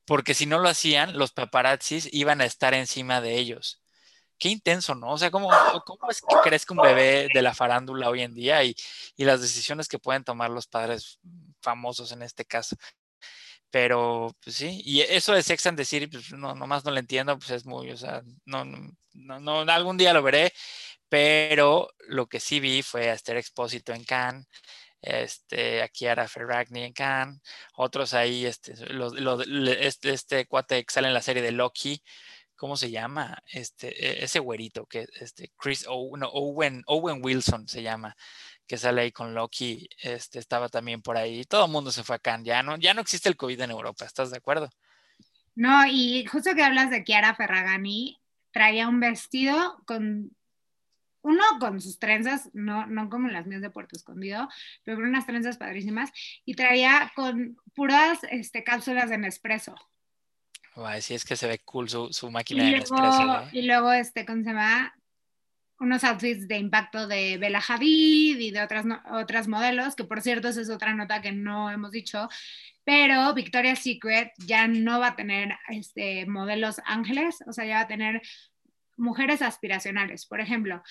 [0.05, 3.81] porque si no lo hacían, los paparazzis iban a estar encima de ellos.
[4.37, 5.13] Qué intenso, ¿no?
[5.13, 5.49] O sea, ¿cómo,
[5.85, 8.75] cómo es que crezca un bebé de la farándula hoy en día y,
[9.15, 11.19] y las decisiones que pueden tomar los padres
[11.61, 12.75] famosos en este caso?
[13.73, 16.99] Pero, pues sí, y eso de Sex and the City, pues no, nomás no lo
[16.99, 18.63] entiendo, pues es muy, o sea, no,
[19.13, 20.53] no, no, algún día lo veré,
[21.09, 24.45] pero lo que sí vi fue a Esther Expósito en Cannes,
[25.01, 27.41] este, a Kiara Ferragni en Cannes,
[27.75, 28.73] otros ahí, este,
[29.79, 32.03] este, este cuate que sale en la serie de Loki,
[32.55, 33.41] ¿cómo se llama?
[33.47, 33.87] Este,
[34.21, 38.15] e, ese güerito que, este, Chris Owen, Owen Wilson se llama
[38.67, 41.43] que sale ahí con Loki, este, estaba también por ahí.
[41.43, 42.39] Todo el mundo se fue acá.
[42.43, 44.69] Ya no, ya no existe el COVID en Europa, ¿estás de acuerdo?
[45.55, 48.19] No, y justo que hablas de Chiara Ferragani,
[48.51, 50.31] traía un vestido con
[51.21, 54.49] uno con sus trenzas, no, no como las mías de Puerto Escondido,
[54.83, 56.11] pero con unas trenzas padrísimas,
[56.45, 59.75] y traía con puras este, cápsulas de Nespresso.
[60.75, 63.41] Ay, sí, es que se ve cool su, su máquina de Nespresso.
[63.41, 63.49] ¿eh?
[63.53, 64.93] Y luego, este, ¿cómo se llama?
[65.79, 70.47] Unos outfits de impacto de Bella Hadid y de otras, otras modelos, que por cierto
[70.47, 72.29] esa es otra nota que no hemos dicho,
[72.83, 77.81] pero Victoria's Secret ya no va a tener este, modelos ángeles, o sea, ya va
[77.81, 78.21] a tener
[78.97, 80.25] mujeres aspiracionales.
[80.25, 80.83] Por ejemplo,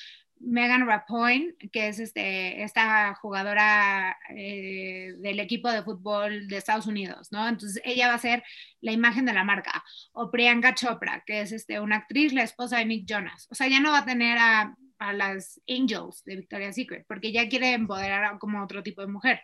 [0.42, 7.28] Megan Rappoint, que es este, esta jugadora eh, del equipo de fútbol de Estados Unidos,
[7.31, 7.48] ¿no?
[7.48, 8.42] Entonces ella va a ser
[8.81, 9.85] la imagen de la marca.
[10.12, 13.46] O Priyanka Chopra, que es este, una actriz, la esposa de Nick Jonas.
[13.50, 17.33] O sea, ya no va a tener a, a las Angels de Victoria's Secret, porque
[17.33, 19.40] ya quiere empoderar como otro tipo de mujer.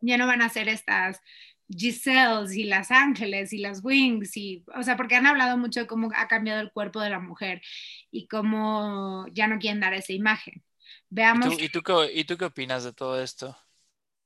[0.00, 1.20] Ya no van a ser estas
[1.68, 5.86] Giselles y las Ángeles y las Wings, y, o sea, porque han hablado mucho de
[5.86, 7.62] cómo ha cambiado el cuerpo de la mujer
[8.10, 10.62] y cómo ya no quieren dar esa imagen.
[11.08, 11.46] Veamos.
[11.46, 11.80] ¿Y tú,
[12.12, 13.56] y tú, qué, opinas de todo esto?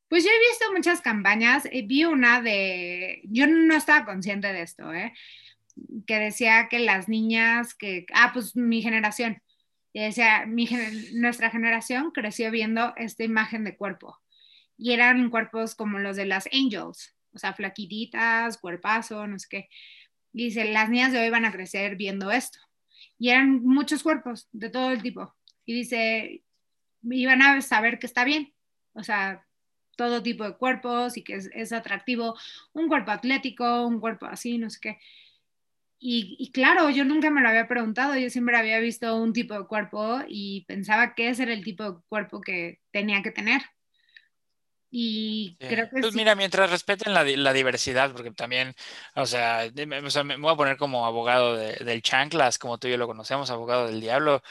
[0.09, 4.63] Pues yo he visto muchas campañas, eh, vi una de, yo no estaba consciente de
[4.63, 5.13] esto, ¿eh?
[6.07, 9.43] que decía que las niñas que, ah, pues mi generación,
[9.93, 10.69] y decía, mi,
[11.13, 14.19] nuestra generación creció viendo esta imagen de cuerpo
[14.77, 19.69] y eran cuerpos como los de las angels, o sea, flaquititas, cuerpazo, no sé qué.
[20.33, 22.59] Y dice, las niñas de hoy van a crecer viendo esto.
[23.19, 25.35] Y eran muchos cuerpos de todo el tipo.
[25.65, 26.45] Y dice,
[27.03, 28.55] iban a saber que está bien.
[28.93, 29.47] O sea,
[29.97, 32.39] todo tipo de cuerpos y que es, atractivo.
[32.73, 34.99] Un cuerpo atlético, un cuerpo así, no sé qué.
[36.01, 39.55] Y, y, claro, yo nunca me lo había preguntado, yo siempre había visto un tipo
[39.59, 43.63] de cuerpo y pensaba que ese era el tipo de cuerpo que tenía que tener.
[44.91, 48.75] Y creo que pues mira, mientras respeten la, la, diversidad, porque también,
[49.15, 52.97] o sea, me, voy a poner como abogado de, del chanclas, como tú y yo
[52.97, 54.43] lo conocemos, abogado del diablo,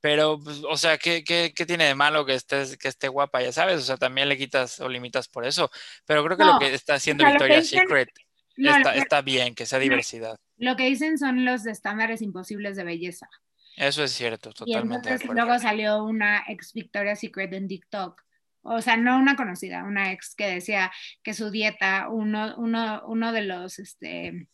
[0.00, 3.42] pero, pues, o sea, ¿qué, ¿qué, qué, tiene de malo que, estés, que esté guapa?
[3.42, 5.70] Ya sabes, o sea, también le quitas o limitas por eso,
[6.06, 8.08] pero creo que lo que está haciendo Victoria's Secret
[8.56, 10.38] está, está, bien, que sea diversidad.
[10.56, 13.28] Lo que dicen son los estándares imposibles de belleza.
[13.76, 15.10] Eso es cierto, totalmente.
[15.10, 18.25] Y entonces luego salió una ex Victoria's Secret en TikTok
[18.66, 23.32] o sea, no una conocida, una ex que decía que su dieta, uno, uno, uno
[23.32, 24.48] de los este,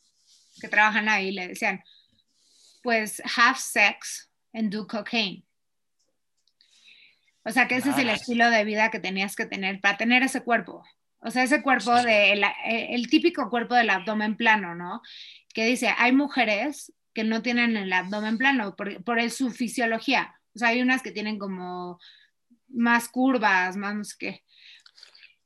[0.60, 1.82] que trabajan ahí le decían,
[2.82, 5.44] pues have sex and do cocaine.
[7.44, 10.22] O sea, que ese es el estilo de vida que tenías que tener para tener
[10.22, 10.84] ese cuerpo.
[11.20, 15.02] O sea, ese cuerpo de eh, el, típico cuerpo del abdomen plano, ¿no?
[15.54, 20.34] Que dice, hay mujeres que no tienen el abdomen plano por, por su fisiología.
[20.54, 21.98] O sea, hay unas que tienen como
[22.72, 24.42] más curvas, más que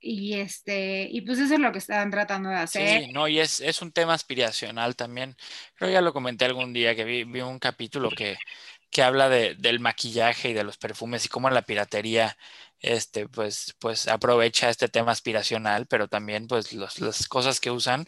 [0.07, 3.03] y este, y pues eso es lo que están tratando de hacer.
[3.03, 5.37] Sí, no, y es, es un tema aspiracional también.
[5.75, 8.37] Creo que ya lo comenté algún día que vi, vi un capítulo que,
[8.91, 12.37] que habla de, del maquillaje y de los perfumes y cómo la piratería
[12.87, 18.07] este, pues, pues aprovecha este tema aspiracional, pero también pues las cosas que usan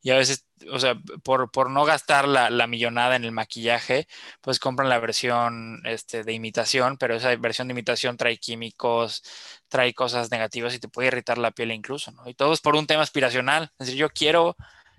[0.00, 4.06] y a veces, o sea, por, por no gastar la, la, millonada en el maquillaje,
[4.40, 9.22] pues compran la versión este, de imitación, pero esa versión de imitación trae químicos,
[9.68, 12.28] trae cosas negativas y te puede irritar la piel incluso, ¿no?
[12.28, 13.72] Y todo es por un tema aspiracional.
[13.78, 14.56] Es decir, yo quiero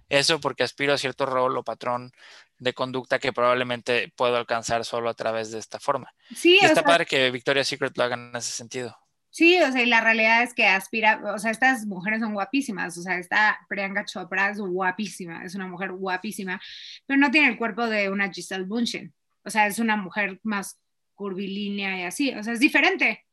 [0.10, 2.12] eso porque aspiro a cierto rol o patrón
[2.58, 6.13] de conducta que probablemente puedo alcanzar solo a través de esta forma.
[6.36, 8.98] Sí, y está padre que Victoria's Secret lo haga en ese sentido.
[9.32, 12.98] Sí, o sea, y la realidad es que aspira, o sea, estas mujeres son guapísimas,
[12.98, 16.60] o sea, esta Priyanka Chopra es guapísima, es una mujer guapísima,
[17.06, 19.13] pero no tiene el cuerpo de una Giselle Bundchen,
[19.44, 20.80] o sea, es una mujer más
[21.13, 23.26] curvilínea y así, o sea, es diferente.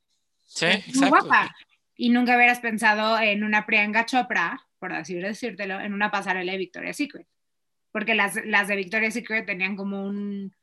[0.45, 1.55] Sí, es muy guapa.
[1.97, 6.59] Y nunca hubieras pensado en una Priyanka Chopra, por así decírtelo, en una pasarela de
[6.59, 7.27] Victoria's Secret,
[7.91, 10.55] porque las, las de Victoria's Secret tenían como un,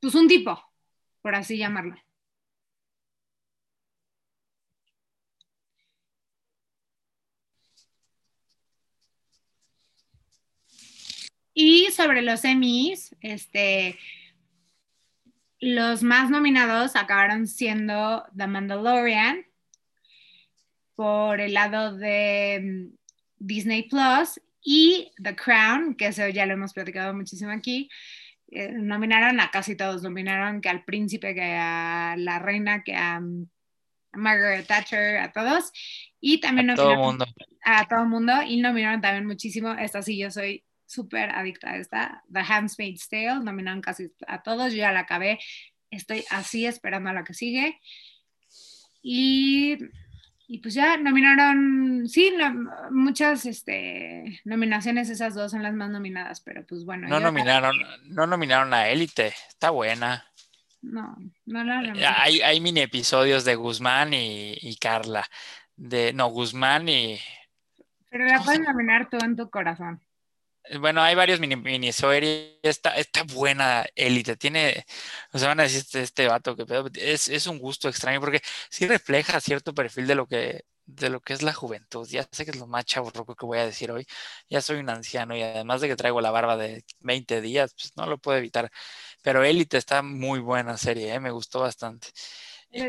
[0.00, 0.58] pues un tipo,
[1.20, 1.96] por así llamarlo.
[11.58, 13.98] Y sobre los Emmys, este,
[15.58, 19.46] los más nominados acabaron siendo The Mandalorian
[20.96, 22.96] por el lado de mm,
[23.38, 27.88] Disney Plus y The Crown, que eso ya lo hemos platicado muchísimo aquí.
[28.50, 33.18] Eh, nominaron a casi todos, nominaron que al príncipe, que a la reina, que a,
[33.18, 33.48] mm,
[34.12, 35.72] Margaret Thatcher, a todos.
[36.20, 37.24] Y también a todo el mundo.
[37.64, 38.34] A todo el mundo.
[38.46, 39.72] Y nominaron también muchísimo.
[39.72, 44.72] Esta sí, yo soy súper adicta a esta, The Handmaid's Tale, nominaron casi a todos,
[44.72, 45.38] yo ya la acabé,
[45.90, 47.80] estoy así esperando a la que sigue.
[49.02, 49.78] Y,
[50.48, 52.32] y pues ya nominaron, sí,
[52.90, 57.08] muchas este, nominaciones, esas dos son las más nominadas, pero pues bueno.
[57.08, 60.26] No nominaron, no nominaron a Élite, está buena.
[60.82, 65.26] No, no la eh, hay, hay mini episodios de Guzmán y, y Carla.
[65.74, 67.18] De, no, Guzmán y.
[68.10, 70.00] Pero la puedes nominar tú en tu corazón.
[70.80, 71.88] Bueno, hay varios mini, mini
[72.62, 74.36] Está, está buena élite.
[74.36, 74.84] Tiene,
[75.32, 78.40] o sea, van a decir este, este vato que es, es un gusto extraño porque
[78.70, 82.08] sí refleja cierto perfil de lo que, de lo que es la juventud.
[82.08, 84.06] Ya sé que es lo más chaburroco que voy a decir hoy.
[84.50, 87.92] Ya soy un anciano y además de que traigo la barba de 20 días, pues
[87.96, 88.70] no lo puedo evitar.
[89.22, 91.20] Pero Élite está muy buena serie, ¿eh?
[91.20, 92.08] me gustó bastante.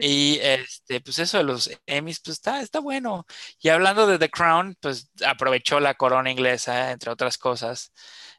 [0.01, 3.25] Y este, pues eso de los Emmys, pues está, está bueno.
[3.59, 7.91] Y hablando de The Crown, pues aprovechó la corona inglesa, entre otras cosas.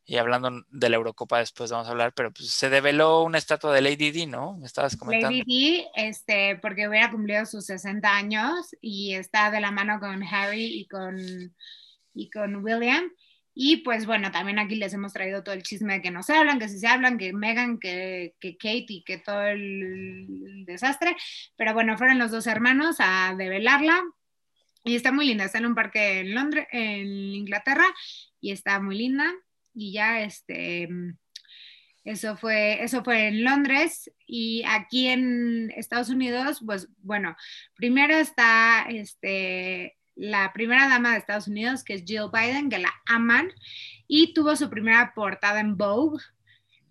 [0.04, 3.74] Y hablando de la Eurocopa después vamos a hablar, pero pues se develó una estatua
[3.74, 4.56] de Lady Di, ¿no?
[4.56, 5.36] Me estabas comentando.
[5.36, 10.22] Lady Di, este, porque hubiera cumplido sus 60 años y está de la mano con
[10.22, 11.18] Harry y con,
[12.14, 13.04] y con William.
[13.60, 16.32] Y pues bueno, también aquí les hemos traído todo el chisme de que no se
[16.32, 21.16] hablan, que si se hablan, que Megan, que, que Kate y que todo el desastre.
[21.56, 24.00] Pero bueno, fueron los dos hermanos a develarla.
[24.84, 27.84] Y está muy linda, está en un parque en Londres, en Inglaterra,
[28.40, 29.34] y está muy linda.
[29.74, 30.88] Y ya este
[32.04, 37.36] eso fue, eso fue en Londres y aquí en Estados Unidos, pues bueno,
[37.74, 42.92] primero está este, la primera dama de Estados Unidos, que es Jill Biden, que la
[43.06, 43.50] aman,
[44.08, 46.22] y tuvo su primera portada en Vogue.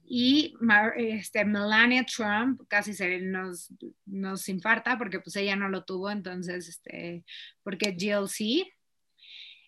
[0.09, 0.55] Y
[0.95, 3.69] este, Melania Trump casi se nos,
[4.05, 7.25] nos infarta porque pues ella no lo tuvo, entonces, este,
[7.63, 8.71] porque Jill sí.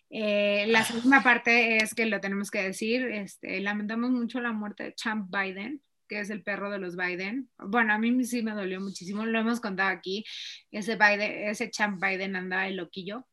[0.08, 4.84] Eh, la segunda parte es que lo tenemos que decir, este, lamentamos mucho la muerte
[4.84, 7.50] de Champ Biden, que es el perro de los Biden.
[7.58, 10.24] Bueno, a mí sí me dolió muchísimo, lo hemos contado aquí,
[10.70, 13.26] ese, Biden, ese Champ Biden andaba el loquillo.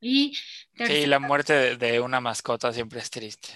[0.00, 0.36] Y
[0.74, 3.48] sí, la muerte de una mascota siempre es triste.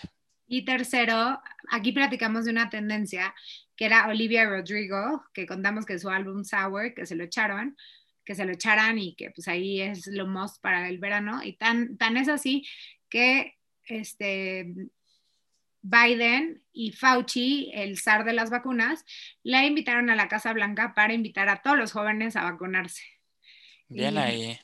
[0.46, 1.40] Y tercero,
[1.70, 3.34] aquí platicamos de una tendencia
[3.76, 7.76] que era Olivia Rodrigo, que contamos que su álbum Sour, que se lo echaron,
[8.24, 11.42] que se lo echaran y que pues ahí es lo más para el verano.
[11.42, 12.66] Y tan, tan es así
[13.08, 14.74] que este,
[15.82, 19.04] Biden y Fauci, el zar de las vacunas,
[19.42, 23.02] la invitaron a la Casa Blanca para invitar a todos los jóvenes a vacunarse.
[23.88, 24.58] Bien ahí.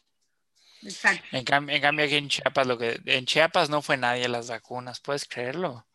[0.82, 1.24] Exacto.
[1.32, 5.26] En, cambio, aquí en Chiapas, lo que en Chiapas no fue nadie las vacunas, puedes
[5.26, 5.86] creerlo.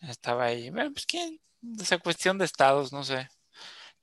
[0.00, 0.70] Estaba ahí.
[0.70, 1.40] Bueno, pues quién,
[1.80, 3.28] esa cuestión de estados, no sé.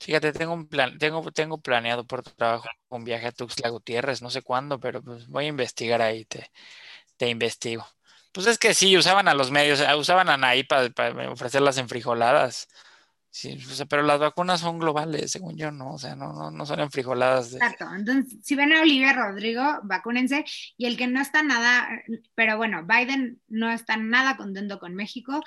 [0.00, 4.30] Fíjate, tengo un plan, tengo, tengo planeado por trabajo un viaje a Tuxtla Gutiérrez, no
[4.30, 6.50] sé cuándo, pero pues voy a investigar ahí, te,
[7.16, 7.86] te investigo.
[8.32, 10.90] Pues es que sí, usaban a los medios, usaban a Anaí para,
[11.32, 12.68] ofrecer las enfrijoladas.
[13.30, 13.58] Sí,
[13.88, 15.94] pero las vacunas son globales, según yo, ¿no?
[15.94, 17.54] O sea, no, no, no son enfrijoladas.
[17.54, 17.86] Exacto.
[17.94, 20.44] Entonces, si ven a Olivia Rodrigo, vacúnense.
[20.76, 21.88] Y el que no está nada,
[22.34, 25.42] pero bueno, Biden no está nada contento con México,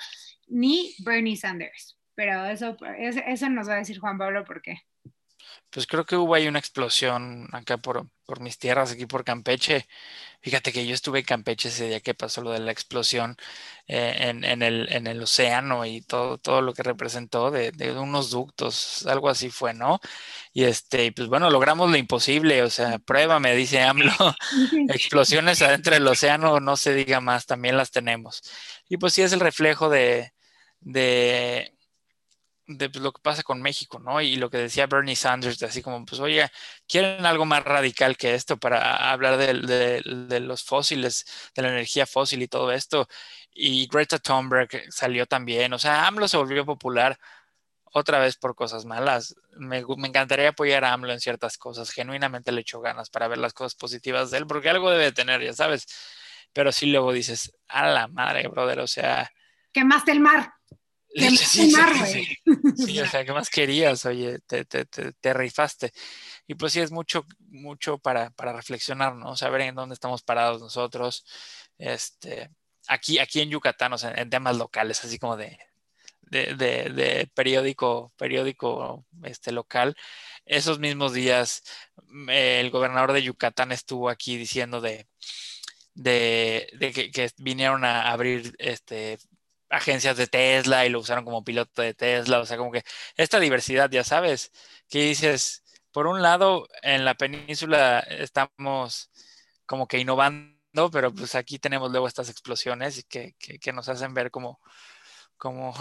[0.46, 1.98] ni Bernie Sanders.
[2.14, 4.82] Pero eso, eso nos va a decir Juan Pablo por qué.
[5.70, 9.86] Pues creo que hubo ahí una explosión acá por, por mis tierras, aquí por Campeche.
[10.42, 13.36] Fíjate que yo estuve en Campeche ese día que pasó lo de la explosión
[13.86, 17.92] eh, en, en, el, en, el, océano y todo, todo lo que representó de, de,
[17.98, 20.00] unos ductos, algo así fue, ¿no?
[20.52, 24.12] Y este, pues bueno, logramos lo imposible, o sea, prueba, me dice AMLO,
[24.90, 28.42] explosiones adentro del océano, no se diga más, también las tenemos.
[28.88, 30.32] Y pues sí es el reflejo de,
[30.80, 31.74] de
[32.66, 34.20] de pues, lo que pasa con México, ¿no?
[34.20, 36.48] Y lo que decía Bernie Sanders, así como, pues, oye,
[36.86, 42.42] ¿quieren algo más radical que esto para hablar de, los fósiles, de la energía fósil
[42.42, 43.08] y todo esto?
[43.52, 47.18] Y Greta Thunberg salió también, o sea, AMLO se volvió popular
[47.94, 49.34] otra vez por cosas malas.
[49.58, 53.38] Me, me, encantaría apoyar a AMLO en ciertas cosas, genuinamente le echo ganas para ver
[53.38, 55.86] las cosas positivas de él, porque algo debe tener, ya sabes.
[56.52, 59.30] Pero sí luego dices, a la madre, brother, o sea...
[59.72, 60.52] Quemaste el mar.
[61.14, 64.04] Sí, o sea, ¿qué más querías?
[64.06, 65.92] Oye, te, te, te, rifaste.
[66.46, 69.36] Y pues sí, es mucho, mucho para, para, reflexionar, ¿no?
[69.36, 71.26] Saber en dónde estamos parados nosotros.
[71.78, 72.50] Este,
[72.88, 75.58] aquí, aquí en Yucatán, o sea, en temas locales, así como de,
[76.22, 79.94] de, de, de periódico, periódico este, local.
[80.46, 81.62] Esos mismos días,
[82.28, 85.06] el gobernador de Yucatán estuvo aquí diciendo de,
[85.94, 89.18] de, de que, que, vinieron a abrir este,
[89.72, 92.84] agencias de Tesla y lo usaron como piloto de Tesla, o sea, como que
[93.16, 94.52] esta diversidad, ya sabes,
[94.88, 99.10] que dices, por un lado, en la península estamos
[99.66, 104.14] como que innovando, pero pues aquí tenemos luego estas explosiones que, que, que nos hacen
[104.14, 104.60] ver como,
[105.36, 105.74] como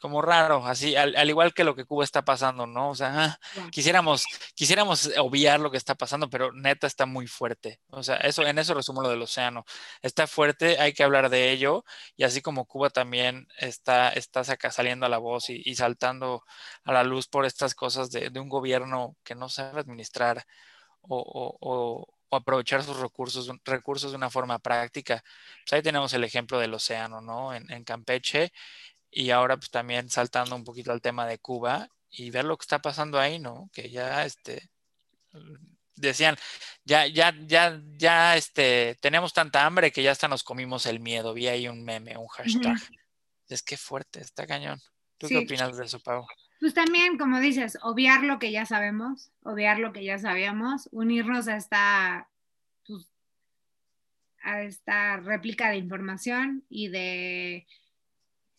[0.00, 2.90] como raro, así, al, igual que lo que Cuba está pasando, ¿no?
[2.90, 3.38] O sea, ah,
[3.70, 4.24] quisiéramos,
[4.54, 7.80] quisiéramos obviar lo que está pasando, pero neta está muy fuerte.
[7.88, 9.64] O sea, eso, en eso resumo lo del océano.
[10.02, 11.84] Está fuerte, hay que hablar de ello,
[12.16, 16.44] y así como Cuba también está, está saliendo a la voz y, saltando
[16.84, 20.44] a la luz por estas cosas de, un gobierno que no sabe administrar
[21.02, 25.22] o, aprovechar sus recursos, recursos de una forma práctica.
[25.64, 27.54] Pues ahí tenemos el ejemplo del océano, ¿no?
[27.54, 28.52] En, en Campeche
[29.14, 32.64] y ahora pues también saltando un poquito al tema de Cuba y ver lo que
[32.64, 33.70] está pasando ahí, ¿no?
[33.72, 34.70] Que ya este
[35.96, 36.36] decían,
[36.84, 41.34] ya, ya, ya, ya, este, tenemos tanta hambre que ya hasta nos comimos el miedo.
[41.34, 42.76] Vi ahí un meme, un hashtag.
[43.48, 44.80] Es que fuerte, está cañón.
[45.18, 46.26] ¿Tú qué opinas de eso, Pau?
[46.60, 51.46] Pues también, como dices, obviar lo que ya sabemos, obviar lo que ya sabíamos, unirnos
[51.46, 52.28] a esta,
[52.86, 53.06] pues,
[54.42, 57.66] a esta réplica de información y de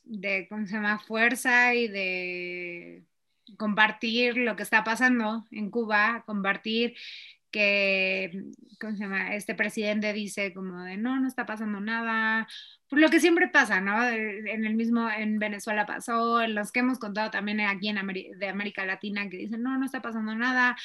[0.06, 3.04] de, ¿cómo se llama?, fuerza y de
[3.58, 6.96] compartir lo que está pasando en Cuba, compartir
[7.52, 8.32] que,
[8.82, 9.34] ¿cómo se llama?
[9.34, 12.48] Este presidente dice como de, no, no está pasando nada,
[12.90, 14.04] por lo que siempre pasa, ¿no?
[14.10, 17.96] En el mismo, en Venezuela pasó, en los que hemos contado también aquí en
[18.38, 20.76] de América Latina, que dicen, no, no está pasando nada,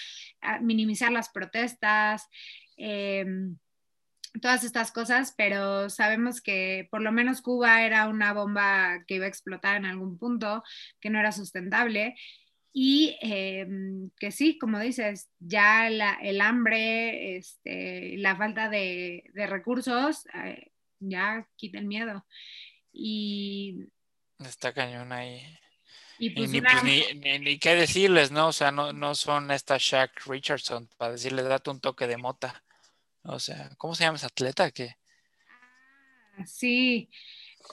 [0.60, 2.28] minimizar las protestas,
[2.76, 3.56] em,
[4.40, 9.24] todas estas cosas, pero sabemos que por lo menos Cuba era una bomba que iba
[9.24, 10.62] a explotar en algún punto,
[11.00, 12.14] que no era sustentable
[12.72, 20.70] y em, que sí, como dices, ya el hambre, este, la falta de, recursos, eh,
[21.00, 22.24] ya quita el miedo.
[22.92, 23.88] Y...
[24.38, 25.42] Está cañón ahí.
[26.18, 28.48] Y, pues pues ni, qué decirles, ¿no?
[28.48, 32.62] O sea, no, no son esta Shaq Richardson para decirles, date un toque de mota.
[33.22, 34.70] O sea, ¿cómo se llama ese atleta?
[34.70, 34.96] que
[36.38, 37.10] ah, sí,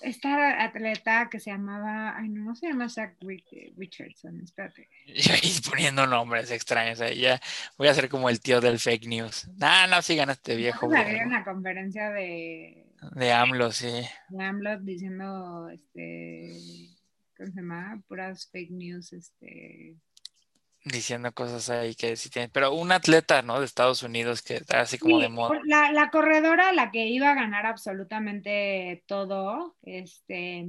[0.02, 4.90] esta atleta que se llamaba, ay, no, no se llama Zach Richardson, espérate.
[5.06, 7.40] Y poniendo nombres extraños, ya
[7.78, 9.48] voy a ser como el tío del fake news.
[9.58, 10.88] No, no sigan a este viejo.
[10.90, 12.84] Vamos a una conferencia de...
[13.14, 13.92] De AMLO, sí.
[14.30, 16.52] De AMLO diciendo, este,
[17.38, 18.02] ¿cómo se llama?
[18.08, 19.98] Puras fake news, este
[20.88, 23.60] diciendo cosas ahí que sí tienen, pero un atleta, ¿no?
[23.60, 25.60] De Estados Unidos que está así como de moda.
[25.66, 30.66] La, la, corredora, la que iba a ganar absolutamente todo, este,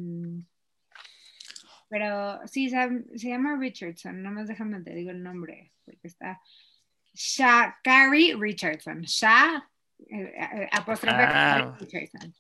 [1.89, 6.41] pero sí, se, llama Richardson, no más déjame te digo el nombre, porque está
[7.15, 9.69] Sha, Carrie Richardson, Sha,
[10.11, 11.77] eh, eh, ah.
[11.81, 12.35] Richardson.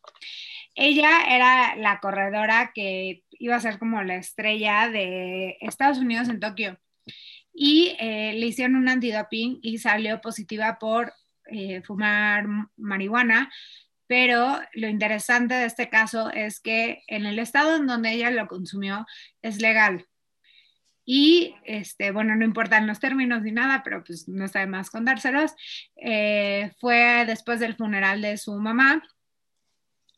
[0.74, 6.39] Ella era la corredora que iba a ser como la estrella de Estados Unidos en
[6.39, 6.79] Tokio
[7.61, 11.13] y eh, le hicieron un antidoping y salió positiva por
[11.47, 12.47] eh, fumar
[12.77, 13.51] marihuana.
[14.07, 18.47] Pero lo interesante de este caso es que en el estado en donde ella lo
[18.47, 19.05] consumió
[19.43, 20.07] es legal.
[21.05, 24.89] Y, este, bueno, no importan los términos ni nada, pero pues no está de más
[24.89, 25.53] contárselos.
[25.97, 29.03] Eh, fue después del funeral de su mamá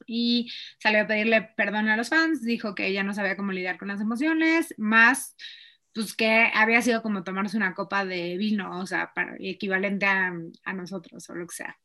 [0.06, 3.78] y salió a pedirle perdón a los fans, dijo que ella no sabía cómo lidiar
[3.78, 5.36] con las emociones, más
[5.94, 11.28] pues que había sido como tomarse una copa de vino, o sea, equivalente a, nosotros
[11.28, 11.78] o lo que sea.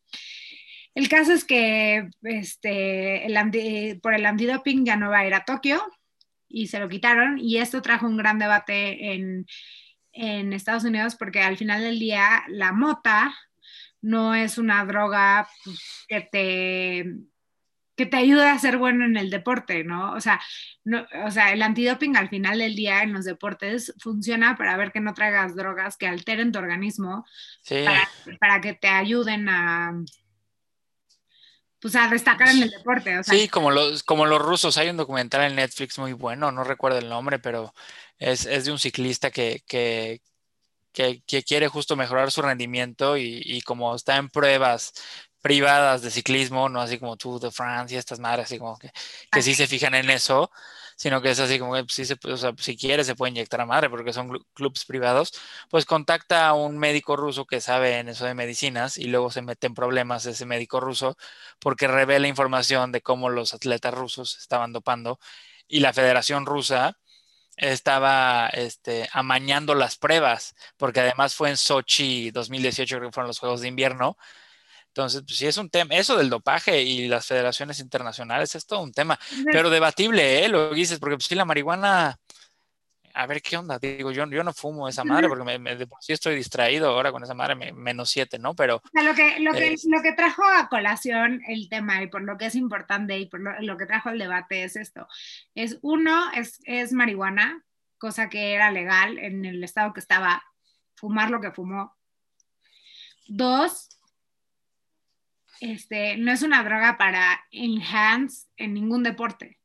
[0.94, 5.44] El caso es que este, el por el antidoping ya no va a ir a
[5.44, 5.82] Tokio
[6.48, 9.46] y se lo quitaron y esto trajo un gran debate en,
[10.14, 13.36] en Estados Unidos porque al final del día la mota
[14.02, 17.06] no es una droga pues, que te
[17.96, 20.14] que te ayude a ser bueno en el deporte, ¿no?
[20.14, 20.42] O sea,
[20.84, 24.92] no, o sea, el antidoping al final del día en los deportes funciona para ver
[24.92, 27.26] que no traigas drogas que alteren tu organismo,
[28.40, 29.94] para, que te ayuden a,
[31.80, 33.24] pues a destacar en el deporte.
[33.24, 37.00] sí, como los, como los rusos, hay un documental en Netflix muy bueno, no recuerdo
[37.00, 37.74] el nombre, pero
[38.18, 40.22] es, de un ciclista que, que,
[41.46, 44.94] quiere justo mejorar su rendimiento y, y, como está en pruebas
[45.46, 48.90] privadas de ciclismo, no así como Tour de France y estas madres, así como que,
[49.32, 50.50] que sí se fijan en eso,
[50.96, 53.30] sino que es así como que pues, sí se, o sea, si quiere se puede
[53.30, 55.34] inyectar a madre porque son clubes privados,
[55.70, 59.44] pues contacta a un médico ruso que sabe en eso de medicinas y luego se
[59.44, 61.16] mete en problemas ese médico ruso
[61.60, 65.20] porque revela información de cómo los atletas rusos estaban dopando
[65.68, 66.98] y la Federación Rusa
[67.58, 73.62] estaba este, amañando las pruebas, porque además fue en Sochi 2018, que fueron los Juegos
[73.62, 74.18] de Invierno,
[74.96, 78.82] entonces, pues sí es un tema, eso del dopaje y las federaciones internacionales es todo
[78.82, 79.20] un tema,
[79.52, 80.48] pero debatible, ¿eh?
[80.48, 82.18] Lo dices, porque pues sí la marihuana,
[83.14, 86.02] a ver qué onda, digo, yo, yo no fumo esa madre porque me, de por
[86.02, 88.56] sí estoy distraído ahora con esa madre, menos siete, ¿no?
[88.56, 88.82] Pero...
[88.94, 92.46] lo, que, lo, que, lo que trajo a colación el tema y por lo que
[92.46, 95.10] es importante y por lo, que trajo el debate es esto,
[95.56, 97.66] es uno, es, es marihuana,
[97.98, 100.42] cosa que era legal en el estado que estaba,
[100.96, 101.98] fumar lo que fumó.
[103.28, 103.90] Dos,
[105.60, 109.60] este, no es una droga para enhance en ningún deporte.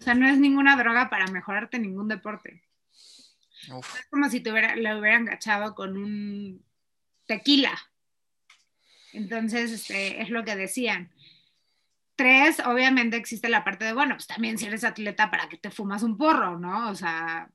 [0.00, 2.62] O sea, no es ninguna droga para mejorarte en ningún deporte.
[3.62, 6.64] Es como si te lo hubieran gachado con un
[7.26, 7.78] tequila.
[9.12, 11.10] Entonces, este, es lo que decían.
[12.16, 15.70] Tres, obviamente existe la parte de, bueno, pues también si eres atleta, ¿para que te
[15.70, 16.90] fumas un porro, no?
[16.90, 17.48] O sea...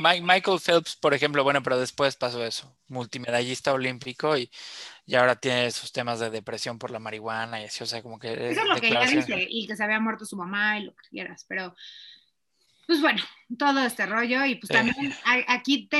[0.00, 4.50] Michael Phelps, por ejemplo, bueno, pero después pasó eso, multimedallista olímpico y,
[5.04, 8.18] y ahora tiene sus temas de depresión por la marihuana y así, o sea, como
[8.18, 8.32] que...
[8.50, 10.94] Eso es lo que ella dice, y que se había muerto su mamá y lo
[10.94, 11.74] que quieras, pero
[12.88, 13.22] pues bueno,
[13.58, 15.12] todo este rollo y pues también
[15.46, 15.90] aquí,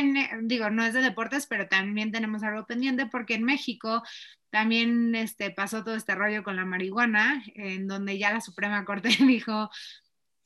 [0.44, 4.02] digo, no es de deportes, pero también tenemos algo pendiente porque en México
[4.51, 9.09] también este, pasó todo este rollo con la marihuana, en donde ya la Suprema Corte
[9.20, 9.70] dijo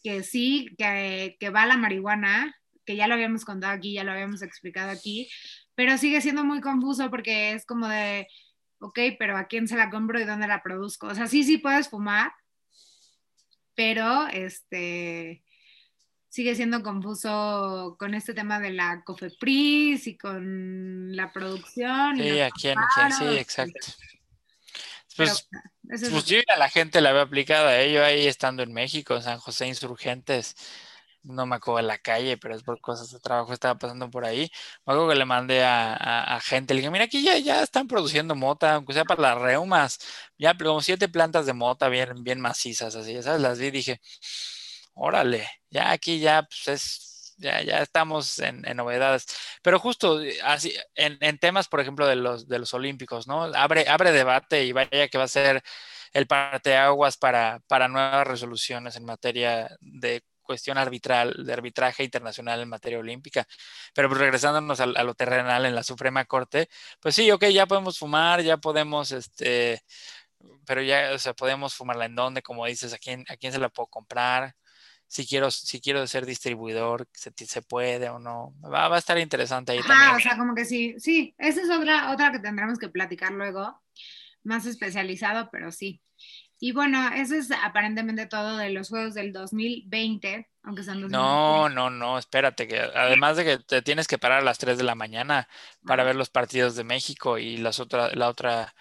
[0.03, 4.13] que sí, que, que va la marihuana, que ya lo habíamos contado aquí, ya lo
[4.13, 5.29] habíamos explicado aquí,
[5.75, 8.27] pero sigue siendo muy confuso porque es como de,
[8.81, 11.07] ok, pero ¿a quién se la compro y dónde la produzco?
[11.07, 12.33] O sea, sí, sí puedes fumar,
[13.75, 15.45] pero este
[16.33, 22.17] sigue siendo confuso con este tema de la COFEPRIS y con la producción.
[22.17, 22.79] Sí, a quién,
[23.19, 23.87] sí, exacto.
[25.15, 25.47] Pues,
[25.85, 29.39] pues yo a la gente la había aplicado a ello ahí estando en México, San
[29.41, 30.57] José Insurgentes
[31.25, 34.25] no me acuerdo de la calle, pero es por cosas de trabajo, estaba pasando por
[34.25, 34.51] ahí.
[34.85, 38.35] Me acuerdo que le mandé a, gente, le dije, mira, aquí ya, ya están produciendo
[38.35, 39.99] mota, aunque sea para las reumas,
[40.39, 43.41] ya como siete plantas de mota bien, bien macizas, así, ¿sabes?
[43.41, 44.01] Las vi y dije,
[44.95, 49.27] órale, ya aquí ya, pues es, ya, ya estamos en, novedades.
[49.63, 53.45] Pero justo eh, así, en, en, temas, por ejemplo, de los, de los olímpicos, ¿no?
[53.45, 55.63] Abre, abre debate y vaya que va a ser
[56.13, 62.69] el parteaguas para, para nuevas resoluciones en materia de cuestión arbitral, de arbitraje internacional en
[62.69, 63.47] materia olímpica.
[63.95, 66.69] Pero pues regresándonos a, lo terrenal en la Suprema Corte,
[67.01, 69.83] pues sí, ok, ya podemos fumar, ya podemos, este,
[70.67, 73.59] pero ya, o sea, podemos fumarla en dónde, como dices, a quién, a quién se
[73.59, 74.55] la puedo comprar,
[75.13, 78.55] si quiero, si quiero ser distribuidor, se, se puede o no.
[78.65, 80.17] Va, va, a estar interesante ahí también.
[80.17, 83.79] o sea, como que sí, sí, esa es otra, otra que tendremos que platicar luego,
[84.43, 86.01] más especializado, pero sí.
[86.59, 91.91] Y bueno, eso es aparentemente todo de los juegos del 2020, aunque sean No, no,
[91.91, 94.95] no, espérate, que además de que te tienes que parar a las 3 de la
[94.95, 95.47] mañana
[95.85, 98.75] para ver los partidos de México y las otra, la otra,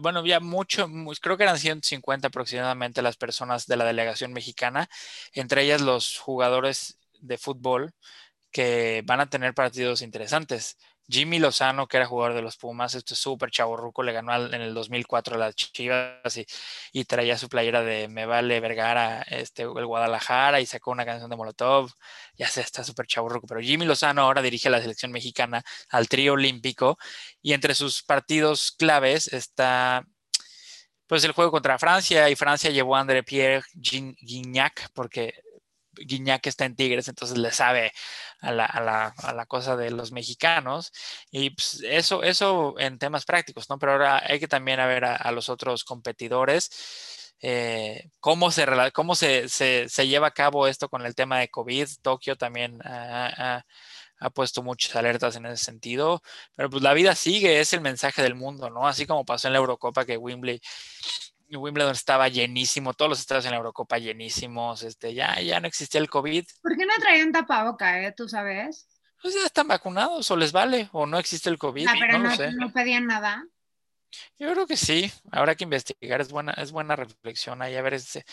[0.00, 0.88] bueno, había mucho,
[1.20, 4.88] creo que eran 150 aproximadamente las personas de la delegación mexicana,
[5.32, 7.92] entre ellas los jugadores de fútbol
[8.50, 10.78] que van a tener partidos interesantes.
[11.08, 14.74] Jimmy Lozano, que era jugador de los Pumas, este súper chaborruco, le ganó en el
[14.74, 16.36] 2004 a las Chivas
[16.92, 21.30] y, traía su playera de Me Vale Vergara, este, el Guadalajara y sacó una canción
[21.30, 21.90] de Molotov.
[22.36, 26.32] Ya sé, está súper chaborruco, pero Jimmy Lozano ahora dirige la selección mexicana al trío
[26.34, 26.98] olímpico
[27.42, 30.04] y entre sus partidos claves está
[31.06, 35.34] pues el juego contra Francia y Francia llevó a André Pierre Gignac porque
[35.96, 37.92] Guiñac está en Tigres, entonces le sabe
[38.40, 40.92] a la, a la, a la cosa de los mexicanos.
[41.30, 43.78] Y pues, eso, eso en temas prácticos, ¿no?
[43.78, 47.34] Pero ahora hay que también ver a, los otros competidores.
[47.40, 51.88] Eh, cómo, se, cómo se, se, lleva a cabo esto con el tema de COVID.
[52.02, 53.64] Tokio también ha,
[54.18, 56.22] ha, puesto muchas alertas en ese sentido,
[56.54, 58.86] pero pues la vida sigue, es el mensaje del mundo, ¿no?
[58.88, 60.60] Así como pasó en la Eurocopa que Wembley
[61.50, 66.00] Wimbledon estaba llenísimo, todos los estados en la Eurocopa llenísimos, este, ya, ya no existía
[66.00, 66.44] el COVID.
[66.62, 68.12] ¿Por qué no traían tapaboca, eh?
[68.12, 68.88] ¿Tú sabes?
[69.22, 71.86] Pues ya están vacunados, o les vale, o no existe el COVID.
[71.88, 73.44] Ah, pero no, no, pedían nada.
[74.38, 77.94] Yo creo que sí, habrá que investigar, es buena, es buena reflexión ahí, a ver,
[77.94, 78.24] este,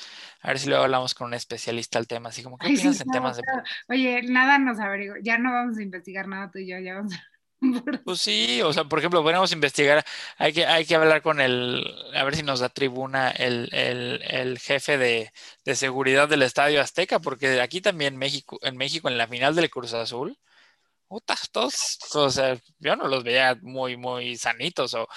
[0.42, 3.12] a ver si luego hablamos con un especialista al tema, así como, ¿qué piensas en
[3.12, 3.44] temas de...
[3.90, 7.14] Oye, nada nos averigua, ya no vamos a investigar nada tú y yo, ya vamos
[7.14, 7.33] a
[8.06, 10.04] Pues sí, o sea, por ejemplo, podemos investigar,
[10.38, 11.84] hay que, hay que hablar con el,
[12.16, 15.32] a ver si nos da tribuna el, el, jefe de,
[15.66, 19.70] de, seguridad del Estadio Azteca, porque aquí también México, en México, en la final del
[19.70, 20.38] Cruz Azul,
[21.52, 25.08] todos, o sea, yo no los veía muy, muy sanitos, o,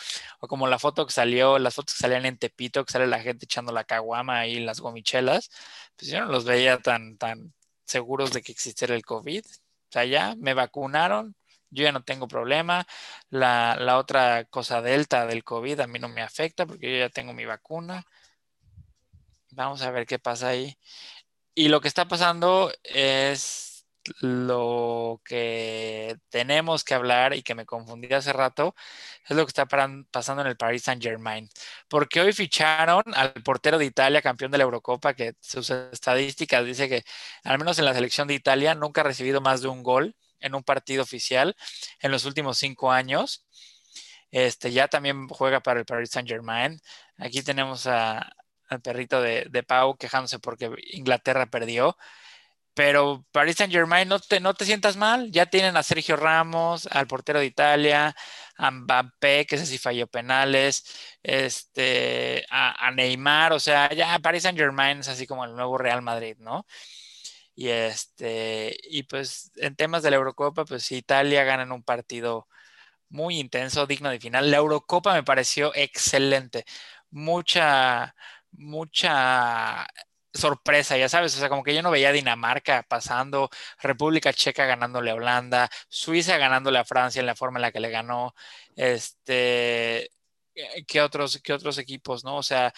[0.40, 3.20] o, como la foto que salió, las fotos que salían en Tepito, que sale la
[3.20, 5.50] gente echando la caguama y las gomichelas,
[5.96, 9.44] pues yo no los veía tan, tan seguros de que existiera el COVID.
[9.46, 11.34] O sea, ya me vacunaron,
[11.70, 12.86] yo ya no tengo problema.
[13.30, 17.10] La, la, otra cosa delta del COVID a mí no me afecta porque yo ya
[17.10, 18.04] tengo mi vacuna.
[19.50, 20.76] Vamos a ver qué pasa ahí.
[21.54, 23.66] Y lo que está pasando es
[24.20, 28.74] lo que tenemos que hablar y que me confundí hace rato,
[29.28, 31.48] es lo que está pasando en el Paris Saint Germain.
[31.88, 36.88] Porque hoy ficharon al portero de Italia, campeón de la Eurocopa, que sus estadísticas dice
[36.88, 37.04] que
[37.44, 40.54] al menos en la selección de Italia nunca ha recibido más de un gol en
[40.54, 41.56] un partido oficial
[42.00, 43.46] en los últimos cinco años.
[44.30, 46.78] Este, ya también juega para el Paris Saint Germain.
[47.18, 51.96] Aquí tenemos al perrito de, Pau quejándose porque Inglaterra perdió.
[52.74, 55.30] Pero Paris Saint Germain, no te, no te sientas mal.
[55.32, 58.14] Ya tienen a Sergio Ramos, al portero de Italia,
[58.58, 60.84] a Mbappé, que ese sí falló penales,
[61.22, 63.54] este, a, a Neymar.
[63.54, 66.66] O sea, ya Paris Saint Germain es así como el nuevo Real Madrid, ¿no?
[67.56, 72.48] Y este, y pues en temas de la Eurocopa, pues Italia gana en un partido
[73.08, 74.50] muy intenso, digno de final.
[74.50, 76.64] La Eurocopa me pareció excelente.
[77.10, 78.14] Mucha,
[78.52, 79.86] mucha
[80.34, 83.48] sorpresa, ya sabes, o sea, como que yo no veía Dinamarca pasando,
[83.80, 87.80] República Checa ganándole a Holanda, Suiza ganándole a Francia en la forma en la que
[87.80, 88.34] le ganó,
[88.76, 90.10] este,
[90.86, 92.36] ¿qué otros, qué otros equipos, no?
[92.38, 92.72] O sea,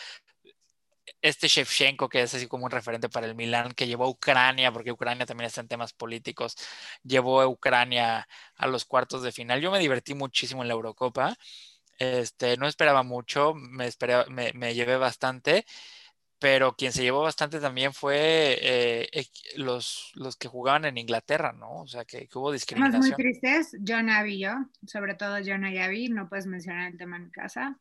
[1.23, 4.73] este Shevchenko, que es así como un referente para el Milan, que llevó a Ucrania,
[4.73, 6.57] porque Ucrania también está en temas políticos,
[7.03, 9.61] llevó a Ucrania a los cuartos de final.
[9.61, 11.37] Yo me divertí muchísimo en la Eurocopa.
[11.99, 13.91] Este, no esperaba mucho, me,
[14.29, 15.65] me, me llevé bastante
[16.39, 21.81] pero quien se llevó bastante también fue eh, los, los que jugaban en Inglaterra, ¿no?
[21.81, 23.01] O sea, que, hubo discriminación.
[23.01, 24.53] muy tristes, John y yo,
[24.87, 27.79] sobre todo John y Abby, no puedes mencionar el tema en casa,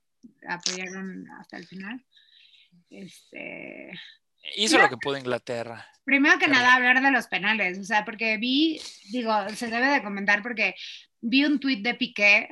[0.47, 2.03] apoyaron hasta el final.
[2.89, 3.91] Este...
[4.55, 5.85] Hizo lo que pudo Inglaterra.
[6.03, 8.79] Primero que nada, hablar de los penales, o sea, porque vi,
[9.11, 10.75] digo, se debe de comentar porque
[11.19, 12.47] vi un tuit de Piqué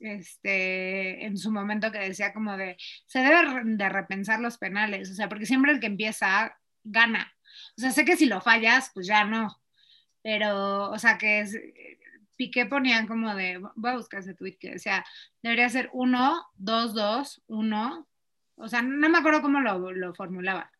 [0.00, 5.14] este, en su momento que decía como de, se debe de repensar los penales, o
[5.14, 7.32] sea, porque siempre el que empieza gana.
[7.76, 9.60] O sea, sé que si lo fallas, pues ya no.
[10.22, 11.56] Pero, o sea, que es,
[12.36, 15.04] Piqué ponían como de, voy a buscar ese tweet que decía,
[15.42, 18.08] debería ser 1, 2, 2, 1.
[18.62, 20.70] O sea, no me acuerdo cómo lo, lo formulaba.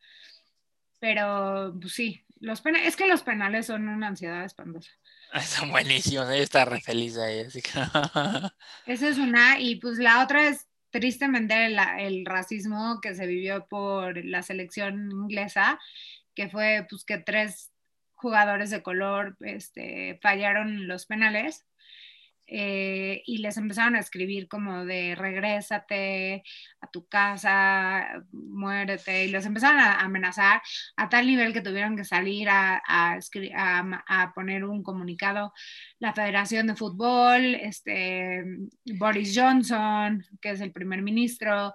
[1.01, 4.91] Pero, pues sí, los penales, es que los penales son una ansiedad espantosa.
[5.47, 7.71] Son buenísimos, ella está re feliz ahí, así que...
[8.87, 14.23] Esa es una, y pues la otra es tristemente el, racismo que se vivió por
[14.25, 15.81] la selección inglesa,
[16.35, 17.73] que fue pues que tres
[18.13, 21.65] jugadores de color este, fallaron los penales
[22.55, 26.45] eh, y les empezaron a escribir como de regrésate
[26.83, 30.61] a tu casa, muérete, y los empezaron a amenazar
[30.97, 35.55] a tal nivel que tuvieron que salir a, a, poner un comunicado
[35.99, 38.45] la Federación de Fútbol, este,
[38.99, 41.73] Boris Johnson, que es el primer ministro,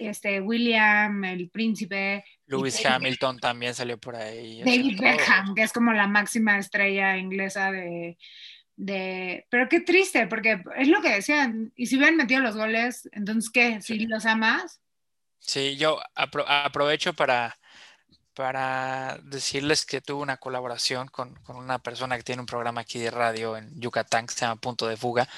[0.00, 2.24] este, William, el príncipe.
[2.46, 4.58] Lewis Hamilton también salió por ahí.
[4.64, 8.18] David Beckham, que es como la máxima estrella inglesa de,
[8.76, 13.08] de, pero qué triste, porque es lo que decían, y si hubieran metido los goles,
[13.12, 13.80] entonces ¿qué?
[13.80, 14.80] ¿Si los amas?
[15.38, 17.56] Sí, yo aprovecho para,
[18.34, 22.98] para decirles que tuve una colaboración con, con, una persona que tiene un programa aquí
[22.98, 25.28] de radio en Yucatán que se llama Punto de Fuga,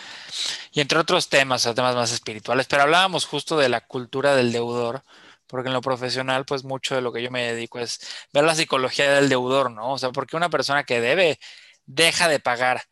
[0.72, 5.02] y entre otros temas, temas más espirituales, pero hablábamos justo de la cultura del deudor,
[5.46, 8.00] porque en lo profesional, pues mucho de lo que yo me dedico es
[8.32, 9.92] ver la psicología del deudor, ¿no?
[9.92, 11.38] O sea, porque una persona que debe
[11.86, 12.82] deja de pagar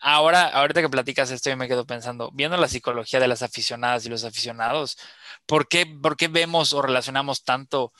[0.00, 4.06] Ahora, ahorita que platicas esto, yo me quedo pensando, viendo la psicología de las aficionadas
[4.06, 4.96] y los aficionados,
[5.46, 7.92] ¿por qué, por qué vemos o relacionamos tanto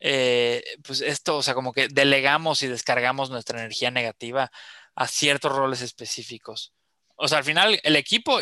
[0.00, 1.38] eh, pues esto?
[1.38, 4.50] O sea, como que delegamos y descargamos nuestra energía negativa
[4.94, 6.72] a ciertos roles específicos.
[7.16, 8.40] O sea, al final el equipo,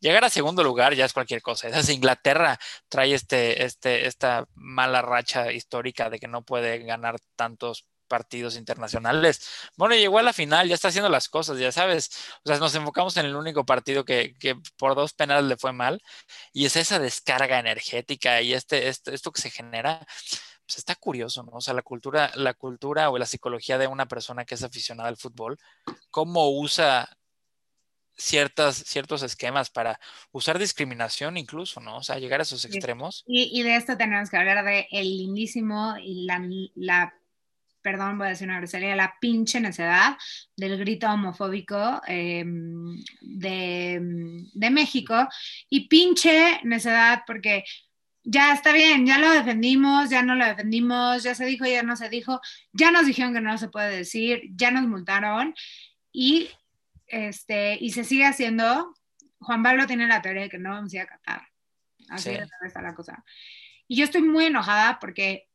[0.00, 1.68] llegar a segundo lugar ya es cualquier cosa.
[1.68, 2.58] Esa Inglaterra
[2.88, 9.40] trae este, este, esta mala racha histórica de que no puede ganar tantos partidos internacionales.
[9.76, 12.10] Bueno, llegó a la final, ya está haciendo las cosas, ya sabes.
[12.44, 14.34] O sea, nos enfocamos en el único partido que,
[14.76, 16.02] por dos penales le fue mal.
[16.52, 20.06] Y es esa descarga energética y este, este, esto que se genera.
[20.66, 21.52] Pues está curioso, ¿no?
[21.52, 25.08] O sea, la cultura, la cultura o la psicología de una persona que es aficionada
[25.08, 25.58] al fútbol,
[26.10, 27.08] cómo usa
[28.18, 29.98] ciertas, ciertos esquemas para
[30.32, 31.98] usar discriminación incluso, ¿no?
[31.98, 33.24] O sea, llegar a esos extremos.
[33.26, 36.44] Y, de esto tenemos que hablar de el lindísimo y la,
[36.74, 37.14] la
[37.88, 40.18] perdón, voy a decir una grosería, la pinche necedad
[40.54, 43.98] del grito homofóbico em, de,
[44.52, 45.26] de México
[45.70, 47.64] y pinche necedad porque
[48.24, 51.96] ya está bien, ya lo defendimos, ya no lo defendimos, ya se dijo, ya no
[51.96, 52.42] se dijo,
[52.74, 55.54] ya nos dijeron que no se puede decir, ya nos multaron
[56.12, 56.50] y,
[57.06, 58.94] este, y se sigue haciendo.
[59.38, 61.48] Juan Pablo tiene la teoría de que no vamos a ir a Qatar.
[62.10, 62.36] Así
[62.66, 63.24] está la cosa.
[63.86, 65.47] Y yo estoy muy enojada porque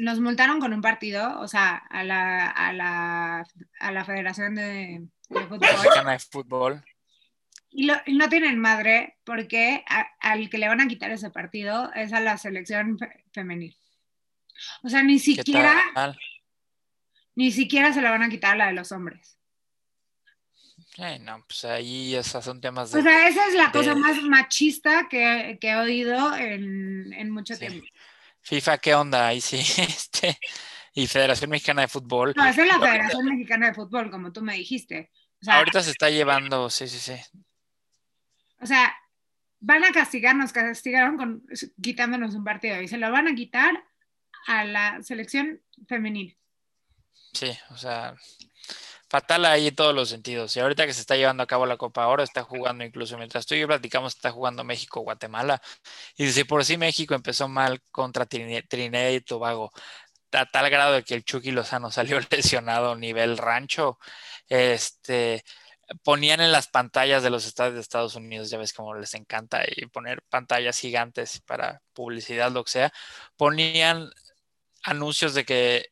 [0.00, 3.46] nos multaron con un partido, o sea, a la, a la,
[3.78, 5.06] a la Federación de,
[6.30, 6.82] Fútbol.
[7.70, 9.84] Y, lo, no tienen madre porque
[10.20, 12.98] al que le van a quitar ese partido es a la selección
[13.32, 13.76] femenil.
[14.82, 15.78] O sea, ni siquiera,
[17.34, 19.38] ni siquiera se la van a quitar a la de los hombres.
[21.20, 23.00] no, pues ahí esos son temas de...
[23.00, 27.56] O sea, esa es la cosa más machista que, que he oído en, en mucho
[27.56, 27.86] tiempo.
[28.42, 29.28] FIFA, ¿qué onda?
[29.28, 30.38] Ahí sí, este,
[30.94, 32.32] y Federación Mexicana de Fútbol.
[32.36, 35.10] No, esa es la Federación Mexicana de Fútbol, como tú me dijiste.
[35.46, 37.40] ahorita se está llevando, sí, sí, sí.
[38.60, 38.94] O sea,
[39.60, 41.42] van a castigarnos, castigaron con,
[41.80, 43.84] quitándonos un partido y se lo van a quitar
[44.46, 46.36] a la selección femenil.
[47.32, 48.16] Sí, o sea,
[49.10, 50.56] fatal ahí en todos los sentidos.
[50.56, 53.44] Y ahorita que se está llevando a cabo la Copa ahora está jugando incluso, mientras
[53.46, 55.60] tú y yo platicamos, está jugando México-Guatemala.
[56.16, 59.72] Y si por sí México empezó mal contra Trinidad y Tobago,
[60.32, 63.98] a tal grado de que el Chucky Lozano salió lesionado nivel rancho,
[64.48, 65.44] este
[66.04, 69.62] ponían en las pantallas de los estados de Estados Unidos, ya ves cómo les encanta
[69.66, 72.92] y poner pantallas gigantes para publicidad, lo que sea,
[73.36, 74.10] ponían
[74.84, 75.90] anuncios de que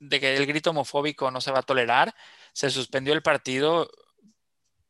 [0.00, 2.14] de que el grito homofóbico no se va a tolerar
[2.52, 3.90] se suspendió el partido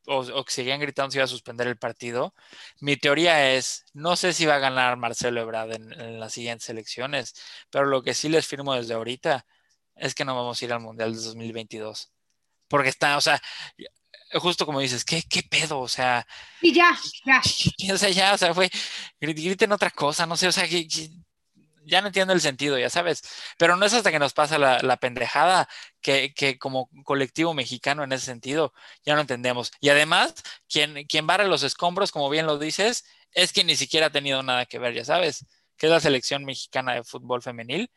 [0.06, 2.34] o, que seguían gritando si iba a suspender el partido.
[2.80, 7.34] Mi teoría es, no sé si va a ganar Marcelo Ebrard en, las siguientes elecciones,
[7.70, 9.46] pero lo que sí les firmo desde ahorita
[9.96, 12.10] es que no vamos a ir al Mundial de 2022.
[12.68, 13.40] Porque está, o sea,
[14.34, 15.80] justo como dices, ¿qué, qué pedo?
[15.80, 16.26] O sea...
[16.60, 17.40] Y ya, ya.
[17.94, 18.70] O sea, ya, o sea, fue,
[19.20, 20.86] griten otra cosa, no sé, o sea, que,
[21.87, 23.22] ya no entiendo el sentido, ya sabes.
[23.59, 25.68] Pero no es hasta que nos pasa la, pendejada
[26.01, 28.72] que, como colectivo mexicano en ese sentido
[29.05, 29.72] ya no entendemos.
[29.80, 30.35] Y además,
[30.68, 34.43] quien, quien barre los escombros, como bien lo dices, es quien ni siquiera ha tenido
[34.43, 37.91] nada que ver, ya sabes, que es la selección mexicana de fútbol femenil.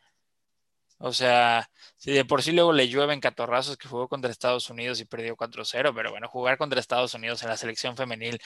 [0.98, 1.68] O sea,
[1.98, 5.36] si de por sí luego le llueven catorrazos que jugó contra Estados Unidos y perdió
[5.36, 8.38] 4-0, pero bueno, jugar contra Estados Unidos en la selección femenil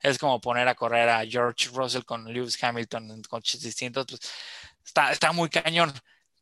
[0.00, 4.20] es como poner a correr a George Russell con Lewis Hamilton coches distintos, pues
[4.86, 5.92] está, muy cañón.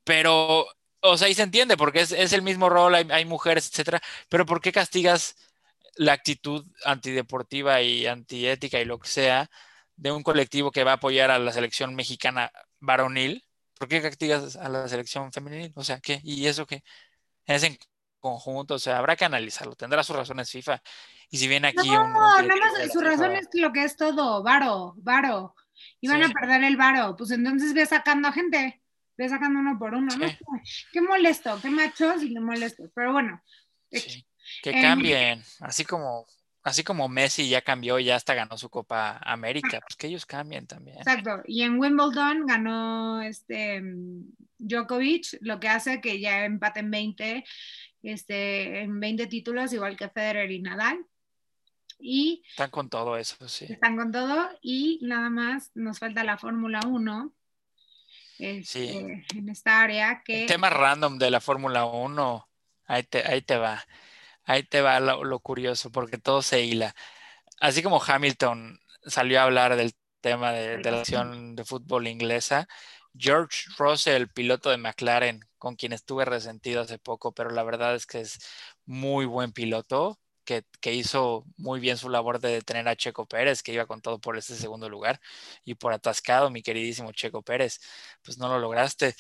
[0.05, 0.67] Pero,
[1.01, 4.01] o sea, ahí se entiende, porque es, el mismo rol, hay, mujeres, etcétera.
[4.29, 5.37] Pero ¿por qué castigas
[5.97, 9.51] la actitud antideportiva y antiética y lo que sea
[9.97, 13.45] de un colectivo que va a apoyar a la selección mexicana varonil?
[13.79, 15.73] ¿Por qué castigas a la selección femenil?
[15.75, 16.21] O sea, ¿qué?
[16.23, 16.85] ¿Y eso qué?
[17.47, 17.79] Es en
[18.21, 19.75] conjunto, o sea, habrá que analizarlo.
[19.77, 20.83] Tendrá sus razones FIFA.
[21.31, 22.13] Y si viene aquí no, un.
[22.13, 25.55] No, nada más su razón es lo que es todo, varo, varo
[26.05, 27.17] y van a perder el varo.
[27.17, 28.83] Pues entonces ve sacando a gente,
[29.17, 30.27] ve sacando uno por uno, ¿no?
[30.93, 32.91] Qué molesto, qué machos y qué molesto.
[32.95, 33.43] Pero bueno.
[33.91, 36.27] Que em, cambien, así como
[36.63, 40.27] así como Messi ya cambió y ya hasta ganó su Copa América, pues que ellos
[40.27, 40.99] cambien también.
[40.99, 41.43] Exacto.
[41.47, 43.83] Y en Wimbledon ganó este
[44.59, 47.45] Djokovic, lo que hace que ya empaten 20,
[48.03, 50.99] este, en 20 títulos, igual que Federer y Nadal.
[51.99, 53.67] Y están con todo eso, sí.
[53.69, 57.33] Están con todo y nada más nos falta la Fórmula 1
[58.39, 60.43] este, en esta área que...
[60.43, 62.49] El tema random de la Fórmula 1,
[62.87, 63.85] ahí te, ahí te va,
[64.45, 66.95] ahí te va lo, curioso, porque todo se hila.
[67.61, 72.67] Así como Hamilton salió a hablar del tema de, de la acción de fútbol inglesa,
[73.17, 78.07] George Russell, piloto de McLaren, con quien estuve resentido hace poco, pero la verdad es
[78.07, 78.39] que es
[78.85, 83.73] muy buen piloto que, hizo muy bien su labor de detener a Checo Pérez, que
[83.73, 85.21] iba con todo por ese segundo lugar
[85.65, 87.81] y por atascado, mi queridísimo Checo Pérez.
[88.23, 89.15] Pues no lo lograste,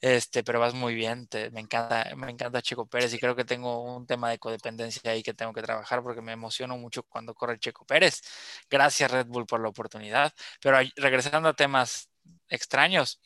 [0.00, 1.28] este, pero vas muy bien.
[1.52, 5.22] me encanta, me encanta Checo Pérez y creo que tengo un tema de codependencia ahí
[5.22, 8.22] que tengo que trabajar porque me emociono mucho cuando corre Checo Pérez.
[8.70, 10.32] Gracias Red Bull por la oportunidad.
[10.60, 12.10] Pero regresando a temas
[12.48, 13.20] extraños,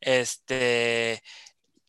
[0.00, 1.22] este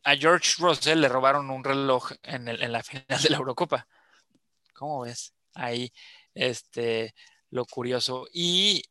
[0.04, 3.88] a George Russell le robaron un reloj en, en la final de la Eurocopa.
[4.84, 5.34] ¿Cómo ves?
[5.54, 5.94] Ahí,
[6.34, 7.16] este,
[7.52, 8.28] lo curioso.
[8.34, 8.84] Y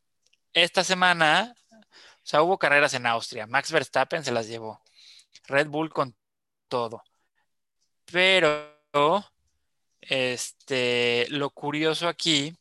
[0.54, 3.46] esta semana, o sea, hubo carreras en Austria.
[3.46, 4.80] Max Verstappen se las llevó.
[5.48, 6.16] Red Bull con
[6.68, 7.02] todo.
[8.10, 8.74] Pero,
[10.00, 12.56] este, lo curioso aquí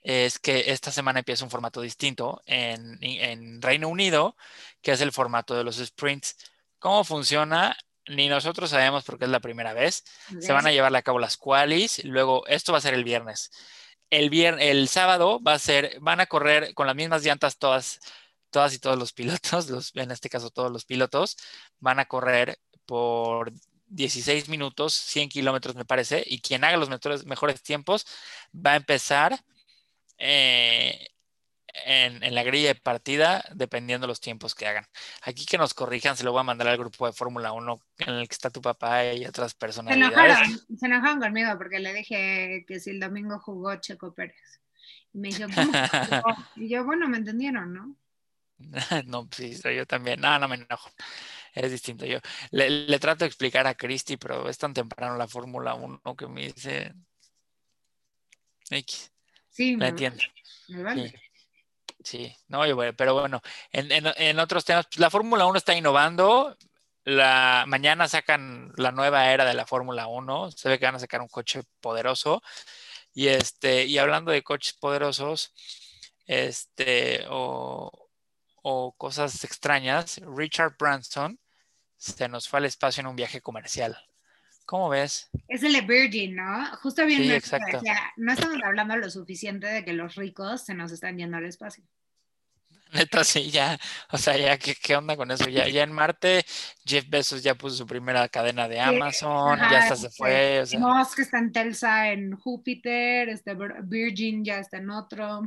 [0.00, 4.36] es que esta semana empieza un formato distinto en, en Reino Unido,
[4.80, 6.34] que es el formato de los sprints.
[6.78, 7.76] ¿Cómo funciona?
[8.08, 10.04] Ni nosotros sabemos porque es la primera vez.
[10.40, 12.04] Se van a llevar a cabo las qualis.
[12.04, 13.50] Luego, esto va a ser el viernes.
[14.10, 18.00] El, viernes, el sábado va a ser, van a correr con las mismas llantas todas,
[18.50, 21.36] todas y todos los pilotos, los, en este caso todos los pilotos,
[21.80, 23.52] van a correr por
[23.86, 28.06] 16 minutos, 100 kilómetros me parece, y quien haga los mejores, mejores tiempos
[28.54, 29.38] va a empezar
[30.18, 31.08] eh,
[31.72, 34.86] en, la grilla de partida dependiendo de los tiempos que hagan.
[35.22, 38.14] Aquí que nos corrijan, se lo voy a mandar al grupo de Fórmula 1 en
[38.14, 39.94] el que está tu papá y otras personas.
[39.94, 44.60] Se enojaron, se enojaron conmigo porque le dije que si el domingo jugó Checo Pérez.
[45.12, 45.46] Y me dijo,
[46.56, 47.96] y yo, bueno, me entendieron, ¿no?
[49.06, 50.20] no, sí, yo también.
[50.20, 50.90] No, no me enojo.
[51.54, 52.06] Es distinto.
[52.06, 52.18] Yo
[52.50, 56.46] le, trato de explicar a Cristi, pero es tan temprano la Fórmula 1 que me
[56.46, 56.94] dice.
[58.70, 59.12] X.
[59.50, 60.22] Sí, me, entiendo.
[60.68, 61.10] Me vale.
[61.10, 61.14] Sí,
[62.48, 62.62] no,
[62.96, 63.40] pero bueno,
[63.70, 66.56] en, otros temas, pues, la Fórmula 1 está innovando.
[67.04, 70.52] La, mañana sacan la nueva era de la Fórmula 1.
[70.52, 72.42] Se ve que van a sacar un coche poderoso.
[73.14, 75.52] Y este, y hablando de coches poderosos,
[76.26, 77.90] este, o,
[78.62, 81.38] o cosas extrañas, Richard Branson
[81.96, 83.98] se nos fue al espacio en un viaje comercial.
[84.72, 85.28] ¿Cómo ves?
[85.48, 86.64] Es el de Virgin, ¿no?
[86.78, 87.82] Justo bien, sí, exacto.
[88.16, 91.84] no estamos hablando lo suficiente de que los ricos se nos están yendo al espacio.
[92.94, 93.78] Neta, sí, ya,
[94.12, 95.46] o sea, ya, ¿qué, onda con eso?
[95.50, 96.46] Ya, ya en Marte,
[96.86, 100.60] Jeff Bezos ya puso su primera cadena de Amazon, ya hasta se fue.
[100.62, 100.80] O sea.
[100.80, 105.42] Musk está en Telsa en Júpiter, este Virgin ya está en otro.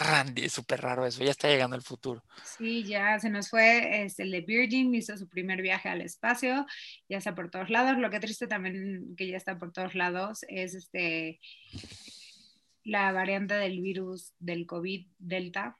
[0.00, 2.22] Randy, súper raro eso, ya está llegando el futuro.
[2.42, 6.66] Sí, ya se nos fue este, el de Virgin, hizo su primer viaje al espacio,
[7.08, 7.98] ya está por todos lados.
[7.98, 11.40] Lo que triste también que ya está por todos lados es este
[12.84, 15.78] la variante del virus del COVID Delta,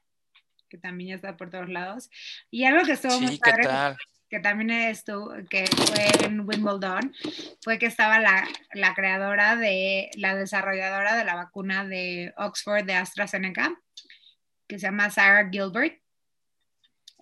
[0.69, 2.09] que también ya está por todos lados.
[2.49, 3.95] Y algo que estuvo muy padre,
[4.29, 7.13] que también estuvo, que fue en Wimbledon,
[7.61, 12.95] fue que estaba la, la creadora de, la desarrolladora de la vacuna de Oxford de
[12.95, 13.79] AstraZeneca,
[14.67, 16.01] que se llama Sarah Gilbert,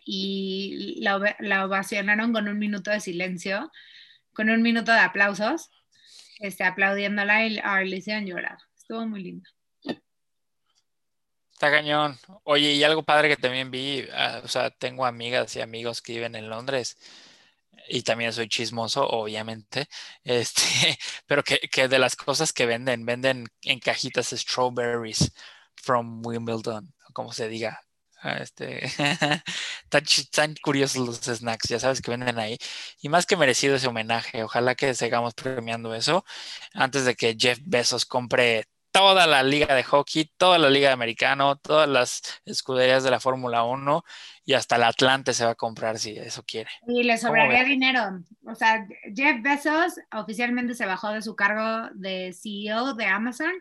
[0.05, 3.71] y la, ovacionaron con un minuto de silencio,
[4.33, 5.69] con un minuto de aplausos,
[6.39, 8.57] este, aplaudiéndola y a le hicieron llorar.
[8.75, 9.49] Estuvo muy lindo.
[11.53, 12.17] Está cañón.
[12.43, 16.13] Oye, y algo padre que también vi, ah, o sea, tengo amigas y amigos que
[16.13, 16.97] viven en Londres
[17.87, 19.87] y también soy chismoso, obviamente,
[20.23, 25.31] este, pero que, de las cosas que venden, venden en cajitas strawberries
[25.75, 27.81] from Wimbledon, como se diga.
[28.21, 28.81] Ah, este,
[30.31, 32.57] tan, curiosos los snacks, ya sabes que venden ahí.
[33.01, 36.23] Y más que merecido ese homenaje, ojalá que sigamos premiando eso
[36.73, 40.93] antes de que Jeff Bezos compre toda la liga de hockey, toda la liga de
[40.93, 44.05] americano, todas las escuderías de la Fórmula 1
[44.45, 46.69] y hasta el Atlante se va a comprar si eso quiere.
[46.87, 48.23] Y le sobraría dinero.
[48.45, 48.85] O sea,
[49.15, 53.51] Jeff Bezos oficialmente se bajó de su cargo de CEO de Amazon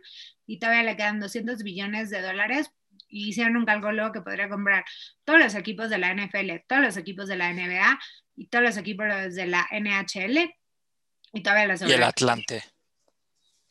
[0.46, 2.70] y todavía le quedan 200 billones de dólares
[3.12, 4.84] hicieron un cálculo que podría comprar
[5.24, 7.98] todos los equipos de la NFL, todos los equipos de la NBA
[8.36, 10.52] y todos los equipos de la NHL
[11.32, 11.96] y todavía sobraría.
[11.96, 12.64] Y el Atlante.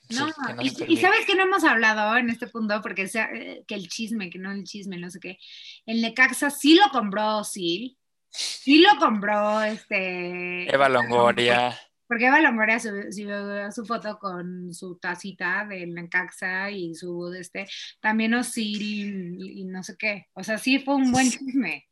[0.10, 0.28] No,
[0.62, 4.30] y, sabes que no hemos hablado en este punto, porque sea, eh, que el chisme,
[4.30, 5.38] que no el chisme, no sé qué.
[5.86, 7.96] El Necaxa sí lo compró Sil,
[8.30, 10.74] sí lo compró este.
[10.74, 11.80] Eva Longoria.
[12.12, 17.70] Porque Eva Longoria subió su, foto con su tacita del Necaxa y su este,
[18.02, 20.28] también Osil y no sé qué.
[20.34, 21.88] O sea, sí fue un buen chisme.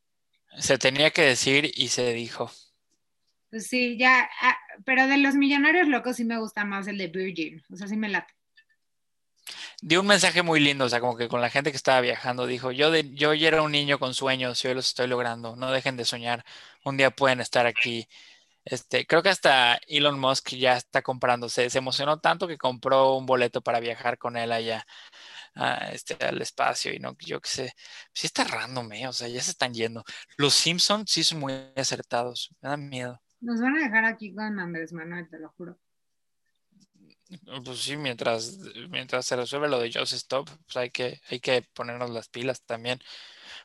[0.58, 2.50] Se tenía que decir y se dijo.
[3.48, 7.06] Pues sí, ya, ah, pero de los millonarios locos sí me gusta más el de
[7.06, 8.34] Virgin, o sea, sí me late.
[9.80, 12.46] Dio un mensaje muy lindo, o sea, como que con la gente que estaba viajando,
[12.46, 15.56] dijo, yo, de, yo ya era un niño con sueños y hoy los estoy logrando,
[15.56, 16.44] no dejen de soñar,
[16.84, 18.06] un día pueden estar aquí.
[18.64, 23.26] Este, creo que hasta Elon Musk ya está comprándose, se emocionó tanto que compró un
[23.26, 24.84] boleto para viajar con él allá
[25.92, 27.72] este, al espacio y no, yo qué sé,
[28.12, 29.08] sí está random, ¿eh?
[29.08, 30.04] o sea, ya se están yendo.
[30.36, 33.20] Los Simpsons sí son muy acertados, me dan miedo.
[33.40, 35.78] Nos van a dejar aquí con Andrés Manuel, te lo juro.
[37.64, 38.58] Pues sí, mientras,
[38.88, 42.62] mientras se resuelve lo de Joseph Stop, pues hay que, hay que ponernos las pilas
[42.64, 42.98] también.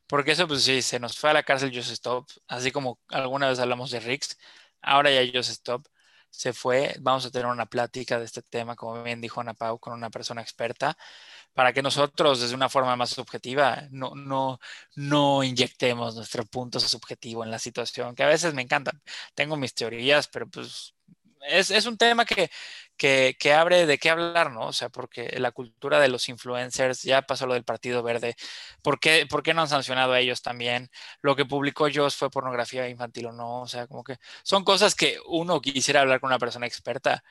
[0.08, 3.50] Porque eso, pues sí, se nos fue a la cárcel Joseph Stop, así como alguna
[3.50, 4.38] vez hablamos de Rix,
[4.86, 5.88] ahora ya Joseph Stop
[6.30, 6.96] se fue.
[7.00, 10.10] Vamos a tener una plática de este tema, como bien dijo Ana Pau, con una
[10.10, 10.98] persona experta,
[11.54, 14.60] para que nosotros, desde una forma más subjetiva, no, no,
[14.96, 18.92] no inyectemos nuestro punto subjetivo en la situación, que a veces me encanta.
[19.36, 20.96] Tengo mis teorías, pero pues
[21.48, 22.50] es, es un tema que,
[22.98, 24.68] que, que, abre de qué hablar, ¿no?
[24.68, 28.36] O sea, porque la cultura de los influencers, ya pasó lo del Partido Verde,
[28.82, 30.90] ¿por qué, ¿por qué no han sancionado a ellos también?
[31.22, 34.96] Lo que publicó Joss fue pornografía infantil o no, o sea, como que son cosas
[34.96, 37.24] que uno quisiera hablar con una persona experta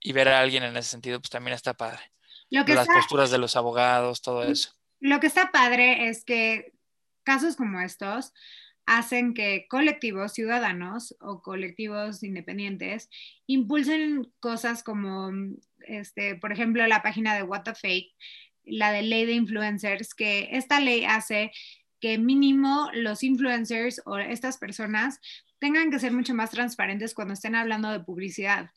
[0.00, 2.12] y ver a alguien en ese sentido, pues también está padre.
[2.50, 4.72] Lo que Las posturas de los abogados, todo eso.
[5.00, 6.72] Lo que está padre es que
[7.24, 8.32] casos como estos
[8.88, 13.10] hacen que colectivos ciudadanos o colectivos independientes
[13.46, 15.30] impulsen cosas como,
[15.86, 18.14] este, por ejemplo, la página de What the Fake,
[18.64, 21.52] la de ley de influencers, que esta ley hace
[22.00, 25.20] que mínimo los influencers o estas personas
[25.58, 28.70] tengan que ser mucho más transparentes cuando estén hablando de publicidad.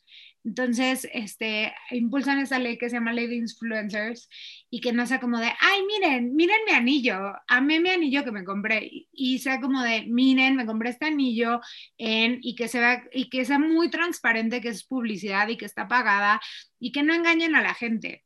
[0.44, 4.28] Entonces, este, impulsan esa ley que se llama Ley de Influencers
[4.70, 8.32] y que no sea como de, ay, miren, miren mi anillo, amé mi anillo que
[8.32, 11.60] me compré y sea como de, miren, me compré este anillo
[11.96, 16.40] y que sea y que sea muy transparente que es publicidad y que está pagada
[16.80, 18.24] y que no engañen a la gente.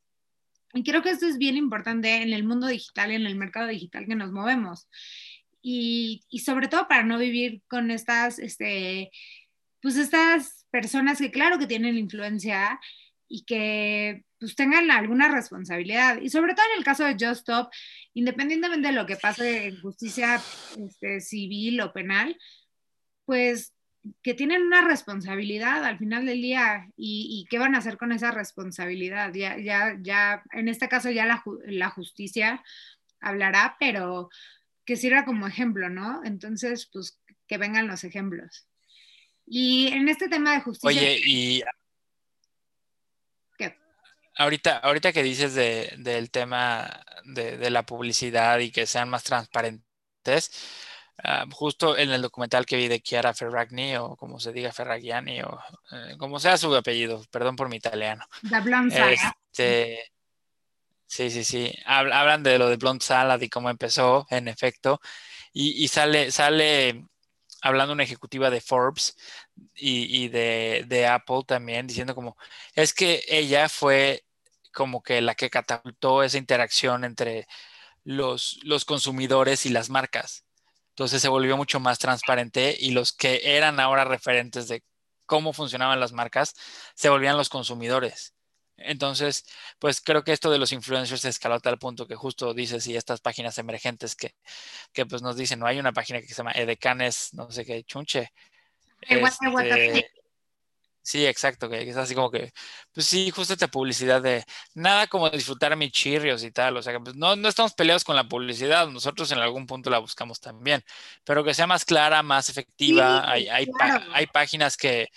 [0.75, 4.07] Y creo que esto es bien importante en el mundo digital en el mercado digital
[4.07, 4.89] que nos movemos.
[5.62, 9.11] Y, y sobre todo para no vivir con estas, este,
[9.81, 12.79] pues estas personas que claro que tienen influencia
[13.29, 16.21] y que pues tengan alguna responsabilidad.
[16.21, 17.71] Y sobre todo en el caso de Just Stop,
[18.14, 20.41] independientemente de lo que pase en justicia
[20.79, 22.37] este, civil o penal,
[23.25, 23.73] pues
[24.22, 28.30] que tienen una responsabilidad al final del día y, qué van a hacer con esa
[28.30, 29.32] responsabilidad.
[29.34, 32.62] Ya, ya, ya, en este caso ya la, la justicia
[33.20, 34.28] hablará, pero
[34.84, 36.22] que sirva como ejemplo, ¿no?
[36.24, 38.66] Entonces, pues que vengan los ejemplos.
[39.46, 40.88] Y en este tema de justicia.
[40.88, 41.62] Oye, y.
[43.57, 43.76] ¿Qué?
[44.36, 50.50] Ahorita, ahorita que dices de, del tema de, la publicidad y que sean más transparentes,
[51.23, 55.43] ah, justo en el documental que vi de Chiara Ferragni, o como se diga Ferragiani,
[55.43, 55.59] o
[55.93, 58.25] eh, como sea su apellido, perdón por mi italiano.
[58.43, 58.62] Da
[59.51, 60.12] Este,
[61.07, 61.73] Sí, sí, sí.
[61.87, 65.01] Hablan de lo de Blonde Salad y cómo empezó, en efecto.
[65.53, 67.07] Y, sale, sale
[67.62, 69.17] hablando una ejecutiva de Forbes
[69.75, 72.37] y, de, de, Apple también, diciendo como,
[72.75, 74.25] es que ella fue
[74.73, 77.47] como que la que catapultó esa interacción entre
[78.05, 80.45] los, los consumidores y las marcas.
[80.97, 84.82] Entonces se volvió mucho más transparente y los que eran ahora referentes de
[85.26, 86.55] cómo funcionaban las marcas
[86.94, 88.32] se volvían los consumidores.
[88.78, 89.44] Entonces,
[89.78, 92.86] pues creo que esto de los influencers se escaló a tal punto que justo dices,
[92.86, 94.36] y estas páginas emergentes que,
[94.94, 97.84] que pues nos dicen, no hay una página que se llama Edecanes, no sé qué,
[97.84, 98.32] chunche.
[99.03, 100.11] Este,
[101.07, 102.52] sí, exacto, que es así como que,
[102.92, 104.44] pues sí, justo esta publicidad de
[104.74, 108.02] nada como disfrutar mis chirrios y tal, o sea, que pues no, no estamos peleados
[108.02, 110.82] con la publicidad, nosotros en algún punto la buscamos también,
[111.24, 113.66] pero que sea más clara, más efectiva, hay, hay,
[114.14, 115.09] hay páginas que,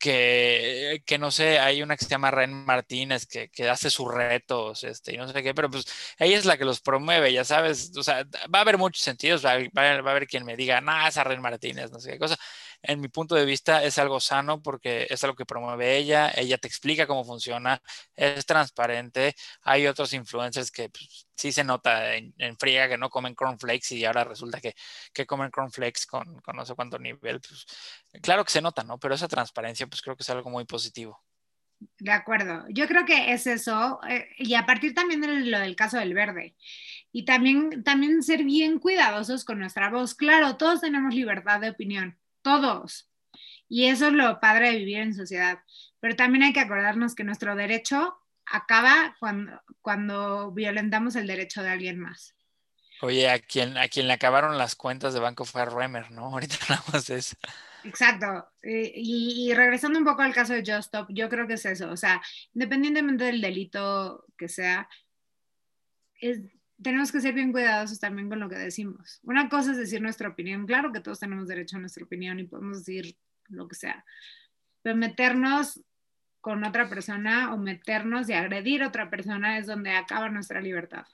[0.00, 4.10] que, que, no sé, hay una que se llama Ren Martínez que, que, hace sus
[4.10, 5.84] retos, este, y no sé qué, pero pues
[6.18, 9.44] ella es la que los promueve, ya sabes, o sea, va a haber muchos sentidos,
[9.44, 12.38] va, va, a haber quien me diga, no, esa Ren Martínez, no sé qué cosa,
[12.82, 16.58] en mi punto de vista es algo sano porque es algo que promueve ella, ella
[16.58, 17.80] te explica cómo funciona,
[18.14, 23.34] es transparente, hay otros influencers que pues, sí se nota en, friega que no comen
[23.34, 24.74] cornflakes y ahora resulta que,
[25.12, 27.66] que comen cornflakes con, con no sé cuánto nivel, pues
[28.22, 28.98] claro que se nota, ¿no?
[28.98, 31.22] Pero esa transparencia pues creo que es algo muy positivo.
[31.98, 35.76] De acuerdo, yo creo que es eso, eh, y a partir también de lo del
[35.76, 36.54] caso del verde,
[37.10, 40.14] y también, también ser bien cuidadosos con nuestra voz.
[40.14, 43.08] Claro, todos tenemos libertad de opinión, todos.
[43.68, 45.60] Y eso es lo padre de vivir en sociedad.
[46.00, 51.70] Pero también hay que acordarnos que nuestro derecho acaba cuando, cuando violentamos el derecho de
[51.70, 52.34] alguien más.
[53.02, 56.24] Oye, a quien, a quien le acabaron las cuentas de banco fue a Remer, ¿no?
[56.32, 57.36] Ahorita hablamos de eso.
[57.84, 58.48] Exacto.
[58.62, 61.90] Eh, y, regresando un poco al caso de Just Stop, yo creo que es eso.
[61.90, 62.20] O sea,
[62.52, 64.88] independientemente del delito que sea,
[66.20, 66.40] es,
[66.82, 69.20] tenemos que ser bien cuidadosos también con lo que decimos.
[69.22, 72.44] Una cosa es decir nuestra opinión, claro que todos tenemos derecho a nuestra opinión y
[72.44, 73.16] podemos decir
[73.48, 74.04] lo que sea,
[74.82, 75.80] pero meternos
[76.40, 81.04] con otra persona o meternos y agredir a otra persona es donde acaba nuestra libertad.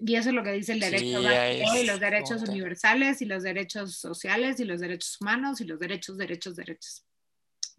[0.00, 1.20] Y eso es lo que dice el derecho
[1.74, 6.16] y los derechos universales y los derechos sociales y los derechos humanos y los derechos,
[6.16, 7.04] derechos, derechos.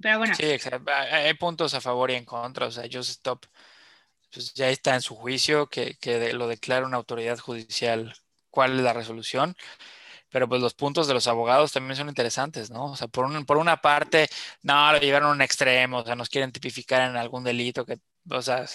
[0.01, 0.35] Pero bueno.
[0.35, 2.67] Sí, hay puntos a favor y en contra.
[2.67, 3.45] O sea, Just Stop
[4.31, 5.97] pues ya está en su juicio, que,
[6.33, 8.13] lo declara una autoridad judicial
[8.49, 9.55] cuál es la resolución.
[10.31, 12.91] Pero pues los puntos de los abogados también son interesantes, ¿no?
[12.91, 14.29] O sea, por, por una parte,
[14.63, 17.99] no, lo llevaron a un extremo, o sea, nos quieren tipificar en algún delito que,
[18.29, 18.65] o sea,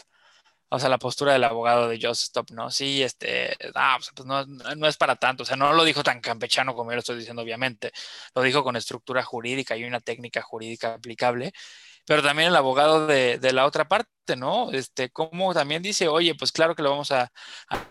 [0.74, 2.70] o sea, la postura del abogado de Joseph Stop, ¿no?
[2.70, 6.20] Sí, este, pues, pues no, no, es para tanto, o sea, no lo dijo tan
[6.20, 7.92] campechano como yo lo estoy diciendo, obviamente,
[8.34, 11.52] lo dijo con estructura jurídica y una técnica jurídica aplicable,
[12.07, 14.70] pero también el abogado de, de, la otra parte, ¿no?
[14.72, 17.30] Este, como también dice, oye, pues claro que lo vamos a,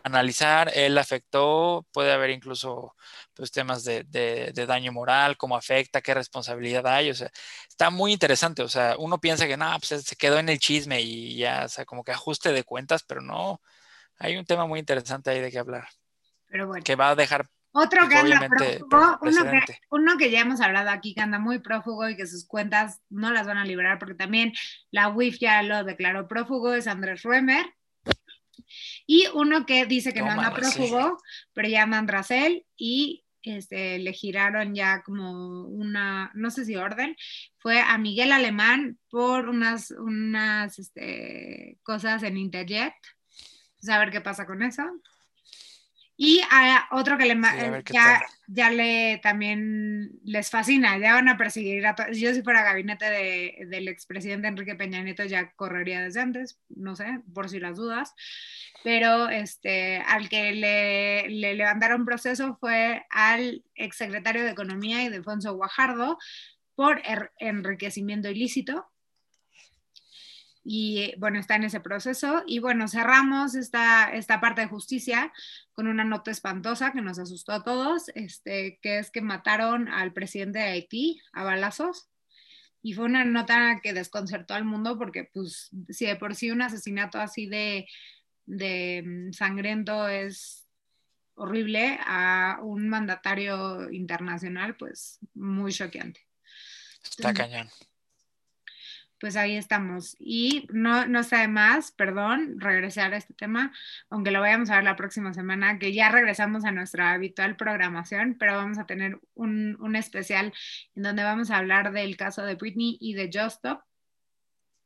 [0.04, 2.96] analizar, él afectó, puede haber incluso
[3.34, 7.32] pues temas de, de, de, daño moral, cómo afecta, qué responsabilidad hay, o sea,
[7.70, 11.02] está muy interesante, o sea, uno piensa que nada, pues se quedó en el chisme
[11.02, 13.62] y ya, o sea, como que ajuste de cuentas, pero no,
[14.20, 15.88] hay un tema muy interesante ahí de qué hablar.
[16.48, 16.84] Pero bueno.
[16.84, 19.20] Que va a dejar otro que anda prófugo,
[19.90, 23.32] uno que, ya hemos hablado aquí, que anda muy prófugo y que sus cuentas no
[23.32, 24.54] las van a liberar porque también
[24.92, 27.66] la WIF ya lo declaró prófugo, es Andrés Ruemer.
[29.08, 31.18] Y uno que dice que no, anda prófugo,
[31.54, 37.16] pero llama Andracel y este, le giraron ya como una, no sé si orden,
[37.58, 42.94] fue a Miguel Alemán por unas, unas este, cosas en Interjet.
[43.90, 44.84] A ver qué pasa con eso.
[46.16, 47.40] Y a otro que le,
[47.92, 52.18] ya, ya, le también les fascina, ya van a perseguir a todos.
[52.18, 56.96] Yo si fuera gabinete de, del expresidente Enrique Peña Nieto ya correría desde antes, no
[56.96, 58.14] sé, por si las dudas.
[58.84, 65.56] Pero este, al que le, le levantaron proceso fue al exsecretario de Economía y Defonso
[65.56, 66.20] Guajardo
[66.76, 68.93] por er, enriquecimiento ilícito
[70.64, 72.44] y bueno, está en ese proceso.
[72.48, 75.34] Y bueno, cerramos esta, esta parte de justicia
[75.74, 80.14] con una nota espantosa que nos asustó a todos, este, que es que mataron al
[80.14, 82.08] presidente de Haití a balazos.
[82.82, 86.62] Y fue una nota que desconcertó al mundo porque, pues, si de por sí un
[86.62, 87.88] asesinato así de,
[88.46, 90.68] de mm, sangriento es
[91.36, 96.22] horrible a un mandatario internacional, pues muy choqueante.
[97.04, 97.70] Está cañón
[99.24, 100.18] pues ahí estamos.
[100.20, 103.72] Y no, no está más, perdón, regresar a este tema,
[104.10, 108.36] aunque lo vayamos a ver la próxima semana, que ya regresamos a nuestra habitual programación,
[108.38, 110.52] pero vamos a tener un, especial
[110.98, 113.64] en donde vamos a hablar del caso de Britney y de Just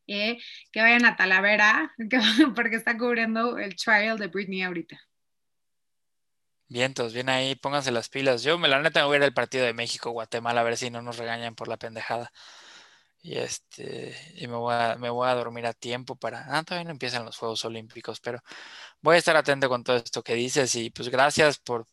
[0.05, 0.37] eh,
[0.71, 1.95] que vayan a Talavera,
[2.55, 5.01] porque está cubriendo el trial de Britney ahorita.
[6.67, 8.43] Vientos, bien ahí, pónganse las pilas.
[8.43, 10.91] Yo, me la neta, me voy a ir al partido de México-Guatemala a ver si
[10.91, 12.31] no nos regañan por la pendejada.
[13.21, 16.45] Y este, y me voy a, me voy a dormir a tiempo para.
[16.57, 18.39] Ah, todavía no empiezan los Juegos Olímpicos, pero
[19.01, 20.75] voy a estar atento con todo esto que dices.
[20.75, 21.87] Y pues gracias por,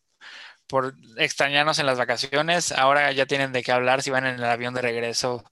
[0.66, 2.72] por extrañarnos en las vacaciones.
[2.72, 5.44] Ahora ya tienen de qué hablar si van en el avión de regreso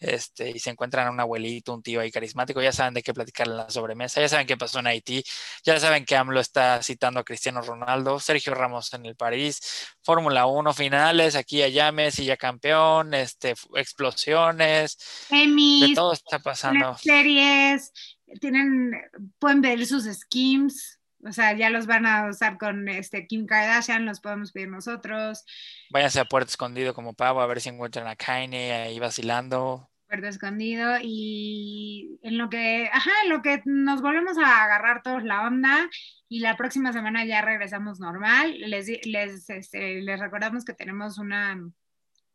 [0.00, 3.12] este, y se encuentran a un abuelito, un tío ahí carismático, ya saben de qué
[3.12, 5.24] platicar en la sobremesa, ya saben qué pasó en Haití,
[5.64, 9.60] ya saben que AMLO está citando a Cristiano Ronaldo, Sergio Ramos en el París,
[10.02, 14.98] Fórmula 1 finales, aquí allá Messi ya campeón, este, explosiones,
[15.30, 16.96] de todo está pasando.
[17.02, 17.92] Series,
[18.40, 18.92] tienen,
[19.38, 20.98] pueden ver sus schemes.
[21.26, 25.44] O sea, ya los van a usar con este Kim Kardashian, los podemos pedir nosotros.
[25.90, 29.87] Váyanse a Puerto Escondido como pavo a ver si encuentran a Kanye ahí vacilando.
[30.08, 35.22] Puerto Escondido y en lo que, ajá, en lo que nos volvemos a agarrar todos
[35.22, 35.88] la onda
[36.28, 38.58] y la próxima semana ya regresamos normal.
[38.58, 41.60] Les, les, este, les recordamos que tenemos una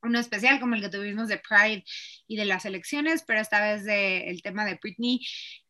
[0.03, 1.83] uno especial como el que tuvimos de Pride
[2.27, 5.21] y de las elecciones, pero esta vez del tema de Britney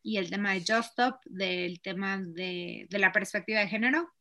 [0.02, 4.12] y el tema de Just Stop, del tema de, la perspectiva de género.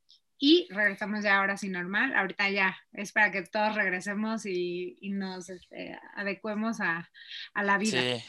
[0.46, 2.14] Y regresamos ya ahora sí normal.
[2.18, 7.10] Ahorita ya es para que todos regresemos y, nos este, adecuemos a,
[7.56, 8.02] la vida.
[8.02, 8.22] Sí.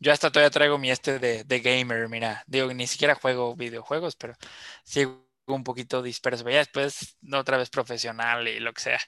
[0.00, 4.34] Yo hasta todavía traigo mi este de, gamer, mira, digo, ni siquiera juego videojuegos, pero
[4.82, 6.50] sigo un poquito disperso.
[6.50, 9.00] Ya después, otra vez profesional y lo que sea.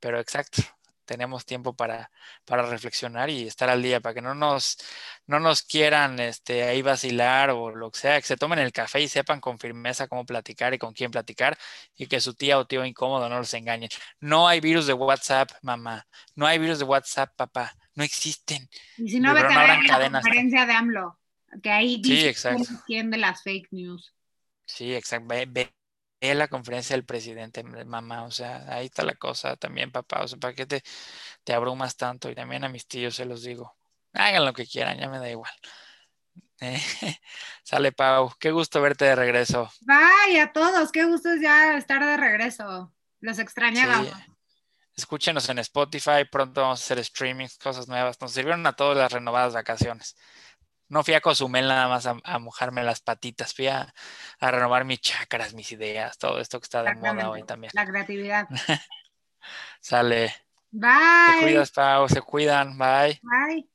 [0.00, 0.62] Pero exacto,
[1.06, 2.10] tenemos tiempo para,
[2.44, 4.76] para reflexionar y estar al día, para que no nos,
[5.26, 9.00] no nos quieran este, ahí vacilar o lo que sea, que se tomen el café
[9.00, 11.56] y sepan con firmeza cómo platicar y con quién platicar
[11.96, 13.88] y que su tía o tío incómodo no los engañen.
[14.20, 16.06] No hay virus de WhatsApp, mamá.
[16.34, 17.72] No hay virus de WhatsApp, papá.
[17.94, 18.68] No existen.
[18.98, 21.18] Y si no, vete a ver la conferencia de AMLO,
[21.62, 22.34] que ahí dice
[22.86, 24.12] quién de las fake news.
[24.66, 25.28] Sí, exacto.
[25.28, 25.72] Ve,
[26.20, 30.38] la conferencia del presidente, mamá, o sea, ahí está la cosa también, papá, o sea,
[30.38, 30.82] ¿para qué te,
[31.44, 32.30] te abrumas tanto?
[32.30, 33.76] Y también a mis tíos se los digo,
[34.12, 35.52] hagan lo que quieran, ya me da igual.
[37.62, 39.70] sale, Pau, qué gusto verte de regreso.
[39.82, 44.04] Bye a todos, qué gusto es ya estar de regreso, los extrañaba.
[44.96, 49.12] Escúchenos en Spotify, pronto vamos a hacer streamings, cosas nuevas, nos sirvieron a todas las
[49.12, 50.16] renovadas vacaciones.
[50.88, 53.92] No fui a Cozumel nada más a, mojarme las patitas, fui a,
[54.40, 57.72] renovar mis chakras, mis ideas, todo esto que está de moda hoy también.
[57.74, 58.48] La creatividad.
[59.80, 60.34] Sale.
[60.70, 60.90] Bye.
[61.26, 62.78] Te cuidas, Pau, se cuidan.
[62.78, 63.20] Bye.
[63.22, 63.68] Bye.